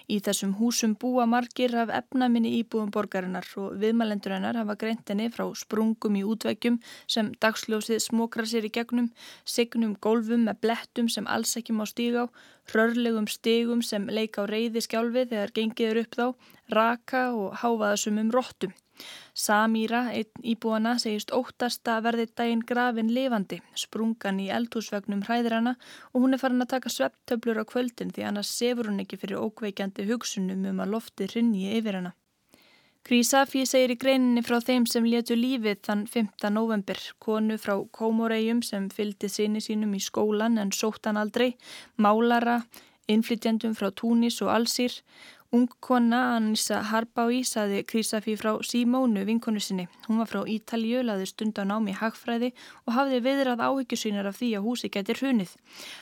Í 0.08 0.24
þessum 0.24 0.56
húsum 0.62 0.96
búa 0.96 1.28
margir 1.28 1.76
af 1.76 1.92
efnaminni 1.92 2.56
íbúum 2.62 2.88
borgarinnar 2.96 3.52
og 3.60 3.76
viðmælendur 3.84 4.38
hennar 4.38 4.56
hafa 4.56 4.80
greintinni 4.80 5.28
frá 5.28 5.44
sprungum 5.60 6.16
í 6.16 6.24
útvekkjum 6.24 6.80
sem 7.04 7.36
dagsljósið 7.44 8.00
smokra 8.08 8.48
sér 8.48 8.72
í 8.72 8.72
gegnum, 8.80 9.12
signum 9.44 10.00
gólfum 10.00 10.48
með 10.48 10.64
blettum 10.64 11.12
sem 11.12 11.28
alls 11.28 11.60
ekki 11.60 11.76
má 11.76 11.84
stíga 11.84 12.26
á, 12.26 12.34
hrörlegum 12.72 13.28
stigum 13.32 13.82
sem 13.86 14.08
leika 14.08 14.44
á 14.44 14.50
reyði 14.50 14.84
skjálfi 14.84 15.28
þegar 15.32 15.54
gengiður 15.56 16.02
upp 16.04 16.20
þá, 16.20 16.28
raka 16.78 17.24
og 17.36 17.56
háfaðasumum 17.62 18.34
róttum. 18.36 18.76
Samíra, 19.38 20.00
einn 20.18 20.46
íbúana, 20.54 20.96
segist 21.02 21.34
óttast 21.40 21.86
að 21.94 22.06
verði 22.08 22.26
daginn 22.40 22.64
grafin 22.72 23.12
lifandi, 23.14 23.60
sprungan 23.78 24.40
í 24.42 24.48
eldhúsvegnum 24.58 25.22
hræðir 25.28 25.58
hana 25.60 25.76
og 26.12 26.24
hún 26.24 26.34
er 26.34 26.42
farin 26.42 26.66
að 26.66 26.72
taka 26.74 26.94
svepptöflur 26.96 27.62
á 27.62 27.66
kvöldin 27.70 28.14
því 28.16 28.26
annars 28.32 28.54
sefur 28.58 28.90
hún 28.90 29.04
ekki 29.04 29.20
fyrir 29.22 29.44
ókveikjandi 29.46 30.08
hugsunum 30.10 30.66
um 30.72 30.82
að 30.82 30.96
lofti 30.96 31.30
rinni 31.36 31.70
yfir 31.78 32.00
hana. 32.02 32.16
Grísafi 33.08 33.62
segir 33.64 33.94
í 33.94 33.96
greininni 33.96 34.42
frá 34.44 34.58
þeim 34.60 34.84
sem 34.92 35.06
letu 35.08 35.36
lífið 35.38 35.78
þann 35.88 36.02
5. 36.12 36.50
november, 36.52 36.98
konu 37.24 37.56
frá 37.56 37.78
Kómoregjum 37.96 38.60
sem 38.68 38.90
fylgdi 38.92 39.30
sinni 39.32 39.62
sínum 39.64 39.94
í 39.96 40.02
skólan 40.04 40.60
en 40.60 40.74
sóttan 40.76 41.16
aldrei, 41.22 41.54
málara, 41.96 42.58
innflytjandum 43.08 43.78
frá 43.80 43.94
Túnis 43.96 44.42
og 44.44 44.52
Allsýr 44.52 44.98
Ung 45.50 45.70
kona 45.80 46.36
Anissa 46.36 46.82
Harbái 46.84 47.38
saði 47.48 47.78
Krisafi 47.88 48.34
frá 48.36 48.50
Simónu 48.68 49.22
vinkonu 49.24 49.62
sinni. 49.64 49.86
Hún 50.04 50.18
var 50.20 50.28
frá 50.28 50.42
Ítalju, 50.44 51.06
laði 51.08 51.28
stund 51.30 51.56
á 51.56 51.64
námi 51.64 51.94
hagfræði 51.96 52.50
og 52.84 52.92
hafði 52.98 53.22
viðrað 53.24 53.64
áhyggjusýnar 53.64 54.28
af 54.28 54.36
því 54.42 54.50
að 54.58 54.66
húsi 54.68 54.90
getur 54.92 55.22
hrunið. 55.22 55.54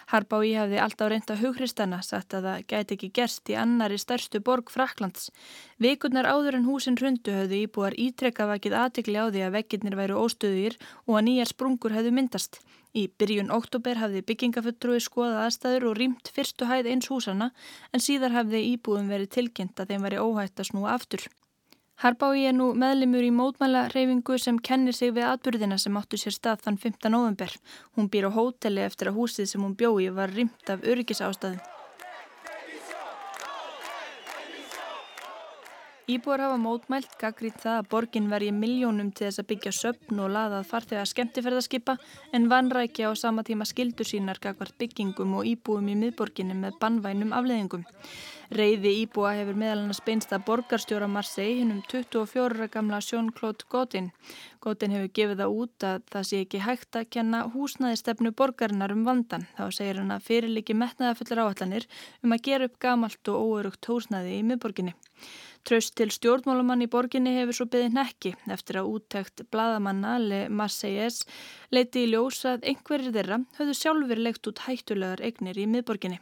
Harbái 0.09 0.55
hafði 0.57 0.79
alltaf 0.81 1.11
reynda 1.13 1.37
hugristana, 1.37 1.99
sagt 2.01 2.33
að 2.33 2.47
það 2.49 2.65
geti 2.73 2.97
ekki 2.97 3.11
gerst 3.19 3.51
í 3.53 3.59
annari 3.61 4.01
stærstu 4.01 4.41
borg 4.41 4.73
Fraklands. 4.73 5.29
Vikurnar 5.77 6.25
áður 6.25 6.57
en 6.57 6.65
húsin 6.65 6.97
hrundu 6.97 7.37
höfðu 7.37 7.59
íbúar 7.67 7.93
ítrekka 7.93 8.49
vakið 8.49 8.79
aðtikli 8.81 9.21
á 9.21 9.29
því 9.29 9.45
að 9.45 9.59
vekkirnir 9.59 9.99
væru 10.01 10.25
óstöðir 10.25 10.79
og 11.05 11.19
að 11.19 11.27
nýjar 11.29 11.53
sprungur 11.53 11.93
höfðu 11.93 12.17
myndast. 12.17 12.63
Í 12.95 13.09
byrjun 13.19 13.49
oktober 13.51 13.99
hafði 13.99 14.21
byggingafuttrói 14.29 15.01
skoðað 15.03 15.41
aðstæður 15.45 15.87
og 15.89 15.97
rýmt 15.99 16.29
fyrstu 16.31 16.67
hæð 16.69 16.87
eins 16.93 17.09
húsana 17.11 17.49
en 17.91 18.03
síðar 18.05 18.31
hafði 18.37 18.61
íbúðum 18.69 19.09
verið 19.11 19.33
tilkynnt 19.35 19.81
að 19.83 19.91
þeim 19.91 20.07
væri 20.07 20.21
óhætt 20.23 20.63
að 20.63 20.69
snúa 20.69 20.93
aftur. 20.93 21.27
Harbái 22.03 22.47
er 22.47 22.55
nú 22.55 22.69
meðlimur 22.75 23.23
í 23.23 23.35
mótmæla 23.35 23.85
reyfingu 23.91 24.39
sem 24.39 24.57
kennir 24.59 24.95
sig 24.95 25.11
við 25.15 25.27
atbyrðina 25.27 25.77
sem 25.79 25.99
áttu 25.99 26.19
sér 26.19 26.35
stað 26.39 26.65
þann 26.65 26.81
15. 26.87 27.11
november. 27.11 27.51
Hún 27.95 28.11
býr 28.11 28.31
á 28.31 28.35
hóteli 28.35 28.83
eftir 28.87 29.11
að 29.11 29.19
húsið 29.19 29.51
sem 29.51 29.63
hún 29.63 29.75
bjói 29.79 30.11
var 30.15 30.31
rýmt 30.31 30.71
af 30.71 30.83
öryggisástaðum. 30.83 31.74
Íbúar 36.05 36.37
hafa 36.43 36.57
mótmælt 36.61 37.15
gaggrít 37.17 37.55
það 37.63 37.79
að 37.79 37.87
borgin 37.89 38.27
verji 38.29 38.51
miljónum 38.53 39.07
til 39.09 39.25
þess 39.25 39.41
að 39.41 39.47
byggja 39.49 39.71
söpn 39.73 40.19
og 40.21 40.27
laðað 40.35 40.67
farþega 40.69 41.05
skemmtifærðarskipa 41.09 41.95
en 42.37 42.45
vanrækja 42.51 43.09
á 43.09 43.11
sama 43.17 43.41
tíma 43.47 43.65
skildur 43.65 44.05
sínar 44.05 44.37
gagvart 44.37 44.77
byggingum 44.77 45.33
og 45.39 45.49
íbúum 45.49 45.89
í 45.89 45.95
miðborginni 45.97 46.53
með 46.59 46.77
bannvænum 46.83 47.33
afleðingum. 47.33 47.87
Reyði 48.53 48.91
íbúa 48.99 49.31
hefur 49.39 49.57
meðal 49.57 49.95
beinst 50.05 50.35
að 50.37 50.43
borgarstjóra 50.45 51.07
Marseille 51.09 51.63
hinn 51.63 51.73
um 51.73 51.81
24 51.89 52.69
gamla 52.75 53.01
Jean-Claude 53.01 53.65
Godin. 53.73 54.11
Godin 54.61 54.93
hefur 54.93 55.09
gefið 55.17 55.41
það 55.41 55.57
út 55.63 55.87
að 55.89 56.05
það 56.13 56.27
sé 56.29 56.43
ekki 56.45 56.61
hægt 56.67 56.99
að 57.01 57.09
kenna 57.17 57.41
húsnæðistefnu 57.55 58.35
borgarinnar 58.37 58.93
um 58.93 59.01
vandan. 59.09 59.47
Þá 59.57 59.65
segir 59.73 60.03
hann 60.03 60.13
að 60.13 60.29
fyrirliki 60.29 60.77
metnaðafullar 60.77 61.47
áallanir 61.47 61.89
um 62.21 62.37
að 62.37 62.45
gera 62.51 62.69
upp 62.69 62.77
gamalt 62.77 63.33
og 63.33 63.41
óörugt 63.49 63.89
húsnæði 63.89 64.37
í 64.37 64.45
miðborginni. 64.45 64.93
Tröst 65.65 65.95
til 65.97 66.11
stjórnmálamann 66.13 66.85
í 66.85 66.87
borginni 66.93 67.31
hefur 67.39 67.57
svo 67.57 67.65
beðið 67.73 67.95
nekki 67.95 68.31
eftir 68.53 68.77
að 68.77 68.89
úttækt 68.99 69.41
bladamanna 69.49 70.11
Le 70.21 70.41
Marseillaise 70.53 71.25
leiti 71.73 72.03
í 72.05 72.11
ljós 72.11 72.43
að 72.51 72.67
einhverjir 72.69 73.15
þeirra 73.15 73.39
höfðu 73.57 73.73
sjálfur 73.79 74.21
leikt 74.27 74.49
út 74.51 74.61
hættulegar 74.67 75.23
eignir 75.25 75.57
í 75.57 75.65
miðborginni. 75.65 76.19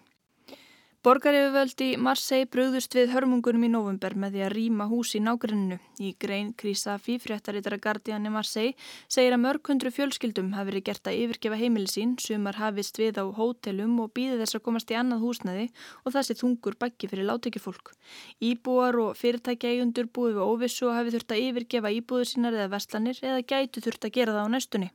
Borgaryfirvöld 1.04 1.82
í 1.84 1.88
Marseille 2.00 2.48
bröðust 2.48 2.94
við 2.96 3.10
hörmungunum 3.12 3.66
í 3.68 3.70
november 3.74 4.14
með 4.16 4.38
því 4.38 4.44
að 4.46 4.54
rýma 4.54 4.86
hús 4.88 5.10
í 5.18 5.20
nágrunnu. 5.20 5.76
Í 6.00 6.14
grein 6.16 6.54
Krisafi, 6.56 7.18
fréttarittara 7.20 7.76
Guardian 7.84 8.30
í 8.30 8.32
Marseille, 8.32 8.78
segir 9.12 9.36
að 9.36 9.42
mörg 9.44 9.68
hundru 9.68 9.92
fjölskyldum 9.92 10.54
hafi 10.56 10.70
verið 10.70 10.86
gert 10.88 11.12
að 11.12 11.20
yfirgefa 11.26 11.60
heimili 11.60 11.92
sín, 11.92 12.16
sumar 12.24 12.56
hafist 12.56 13.02
við 13.04 13.20
á 13.20 13.28
hótelum 13.36 14.00
og 14.00 14.16
býði 14.16 14.40
þess 14.46 14.62
að 14.62 14.66
komast 14.70 14.96
í 14.96 15.00
annað 15.02 15.28
húsnaði 15.28 15.68
og 16.08 16.16
sé 16.16 16.40
þungur 16.40 16.80
bakki 16.80 17.12
fyrir 17.12 17.28
látekjufólk. 17.28 17.92
Íbúar 18.40 19.02
og 19.04 19.20
fyrirtækja 19.20 19.76
eigundur 19.76 20.08
búið 20.08 20.40
við 20.40 20.48
óvissu 20.48 20.88
og 20.88 21.02
hafi 21.02 21.18
þurft 21.18 21.36
að 21.36 21.48
yfirgefa 21.50 21.96
íbúður 22.00 22.32
sínar 22.32 22.56
eða 22.56 22.72
verslanir 22.78 23.20
eða 23.20 23.44
gætu 23.44 23.84
þurft 23.84 24.08
að 24.08 24.22
gera 24.22 24.40
það 24.40 24.48
á 24.48 24.54
næstunni. 24.56 24.94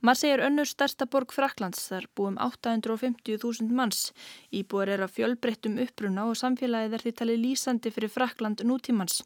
Marseille 0.00 0.38
er 0.38 0.44
önnur 0.46 0.68
starsta 0.68 1.06
borg 1.10 1.32
Fraklands, 1.34 1.86
þar 1.90 2.08
búum 2.16 2.38
850.000 2.40 3.70
manns. 3.70 4.10
Íbúar 4.52 4.92
er 4.94 5.04
að 5.04 5.14
fjölbreyttum 5.18 5.78
uppbruna 5.84 6.26
og 6.30 6.38
samfélagið 6.40 6.98
er 6.98 7.06
því 7.06 7.14
talið 7.20 7.40
lýsandi 7.44 7.94
fyrir 7.94 8.12
Frakland 8.12 8.64
nútímans. 8.64 9.22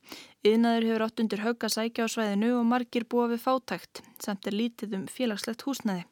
Yðnaður 0.46 0.90
hefur 0.90 1.06
átt 1.08 1.24
undir 1.24 1.44
högga 1.46 1.72
sækja 1.72 2.06
á 2.06 2.12
svæðinu 2.12 2.52
og 2.58 2.68
margir 2.68 3.08
búa 3.08 3.30
við 3.32 3.44
fátækt, 3.46 4.04
samt 4.22 4.46
er 4.46 4.58
lítið 4.58 5.00
um 5.00 5.10
félagslegt 5.10 5.66
húsnæði. 5.66 6.06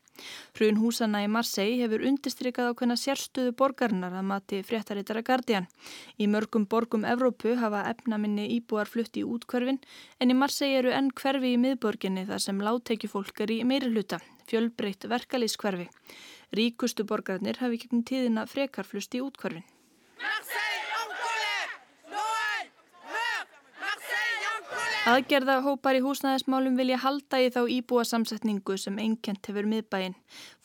Hrun 0.57 0.81
húsana 0.81 1.23
í 1.25 1.29
Marseille 1.31 1.83
hefur 1.83 2.05
undistrykað 2.11 2.71
á 2.71 2.77
hvenna 2.79 2.97
sérstöðu 3.01 3.55
borgarinnar 3.59 4.17
að 4.17 4.29
mati 4.31 4.61
fréttarittara 4.67 5.23
Guardian. 5.27 5.69
Í 6.19 6.29
mörgum 6.33 6.67
borgum 6.71 7.07
Evrópu 7.09 7.57
hafa 7.61 7.85
efnaminni 7.91 8.49
íbúar 8.59 8.91
flutt 8.91 9.17
í 9.17 9.25
útkverfin 9.25 9.81
en 10.21 10.33
í 10.33 10.39
Marseille 10.39 10.83
eru 10.83 10.95
enn 10.97 11.13
hverfi 11.15 11.55
í 11.55 11.63
miðborginni 11.63 12.27
þar 12.29 12.45
sem 12.47 12.63
láttekjufólk 12.69 13.45
er 13.47 13.55
í 13.57 13.63
meiri 13.65 13.93
hluta, 13.93 14.21
fjölbreytt 14.51 15.09
verkalýskverfi. 15.11 15.89
Ríkustu 16.57 17.05
borgarnir 17.05 17.59
hafi 17.63 17.83
kemur 17.83 18.07
tíðina 18.07 18.47
frekarflust 18.51 19.19
í 19.19 19.25
útkverfin. 19.25 19.67
Aðgerða 20.17 20.66
hópar 25.62 25.95
í 25.95 26.01
húsnæðismálum 26.03 26.75
vilja 26.75 26.97
halda 26.99 27.38
í 27.38 27.51
þá 27.55 27.61
íbúa 27.71 28.03
samsetningu 28.03 28.75
sem 28.75 28.97
einkent 28.99 29.47
hefur 29.47 29.69
miðbæinn. 29.71 30.16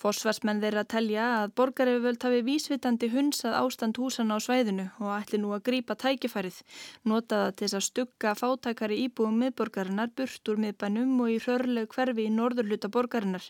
Forsvarsmenn 0.01 0.63
þeirra 0.63 0.81
telja 0.89 1.25
að 1.43 1.51
borgaröfuvöld 1.59 2.25
hafi 2.25 2.39
vísvitandi 2.47 3.11
hunsað 3.13 3.59
ástand 3.59 3.99
húsana 4.01 4.39
á 4.41 4.41
svæðinu 4.41 4.87
og 4.97 5.11
ætli 5.13 5.37
nú 5.37 5.51
að 5.53 5.61
grípa 5.67 5.93
tækifærið. 5.93 6.57
Notaða 7.05 7.51
til 7.53 7.67
þess 7.67 7.77
að 7.77 7.85
stugga 7.85 8.31
fátækari 8.39 8.97
íbúum 9.03 9.37
miðborgarinnar 9.43 10.09
burt 10.17 10.49
úr 10.49 10.57
miðbænum 10.63 11.19
og 11.21 11.29
í 11.29 11.37
hrörleg 11.43 11.93
hverfi 11.93 12.25
í 12.25 12.33
norðurluta 12.33 12.89
borgarinnar. 12.89 13.45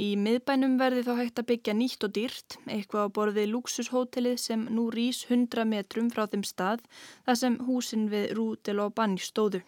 Í 0.00 0.14
miðbænum 0.16 0.78
verði 0.80 1.02
þá 1.04 1.12
hægt 1.18 1.42
að 1.42 1.48
byggja 1.50 1.74
nýtt 1.76 2.06
og 2.08 2.14
dýrt, 2.16 2.56
eitthvað 2.72 3.04
á 3.04 3.14
borðið 3.18 3.52
luxushótelið 3.52 4.40
sem 4.40 4.64
nú 4.72 4.86
rýs 4.88 5.26
100 5.28 5.68
metrum 5.68 6.08
frá 6.08 6.24
þeim 6.24 6.46
stað, 6.48 6.88
þar 7.28 7.40
sem 7.42 7.60
húsin 7.68 8.08
við 8.08 8.32
Rúdel 8.38 8.80
og 8.80 8.96
Banj 8.96 9.20
stóðu. 9.28 9.60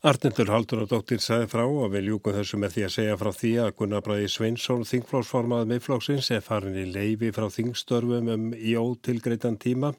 Arnendur 0.00 0.48
Haldunadóttir 0.48 1.20
sagði 1.20 1.48
frá 1.52 1.60
og 1.68 1.90
við 1.92 2.06
ljúkum 2.06 2.32
þessu 2.32 2.56
með 2.56 2.70
því 2.72 2.84
að 2.86 2.92
segja 2.94 3.16
frá 3.20 3.28
því 3.36 3.50
að 3.60 3.74
Gunnar 3.76 4.04
Bræði 4.06 4.30
Sveinsson, 4.32 4.86
þingflósformað 4.88 5.66
miðflóksins, 5.68 6.30
er 6.32 6.40
farin 6.46 6.78
í 6.80 6.86
leifi 6.88 7.28
frá 7.36 7.50
þingstörfum 7.52 8.32
um 8.32 8.48
í 8.56 8.72
ótilgreitan 8.80 9.60
tíma. 9.60 9.92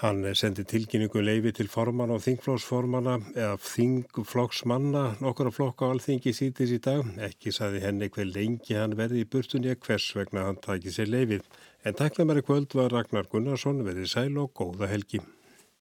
Hann 0.00 0.24
sendi 0.40 0.64
tilkynningu 0.64 1.20
leifi 1.20 1.52
til 1.58 1.68
forman 1.68 2.16
og 2.16 2.24
þingflóksformana 2.24 3.20
eða 3.34 3.60
þingflóksmanna 3.68 5.06
nokkura 5.20 5.52
flokka 5.52 5.84
á 5.84 5.92
alþingi 5.92 6.32
sítis 6.32 6.72
í 6.72 6.80
dag. 6.80 7.04
Ekki 7.28 7.52
saði 7.52 7.84
henni 7.84 8.08
hver 8.08 8.32
lengi 8.32 8.80
hann 8.80 8.96
verði 8.96 9.26
í 9.26 9.28
burtunni 9.28 9.76
að 9.76 9.82
hvers 9.84 10.14
vegna 10.16 10.48
hann 10.48 10.64
takið 10.64 10.96
sér 10.96 11.12
leifið. 11.12 11.44
En 11.84 11.92
í 11.92 12.40
kvöld 12.40 12.72
var 12.72 12.96
Ragnar 12.96 13.28
Gunnarsson 13.28 13.84
verið 13.84 14.14
sæl 14.16 14.32
og 14.40 14.54
góða 14.56 14.88
helgi. 14.88 15.20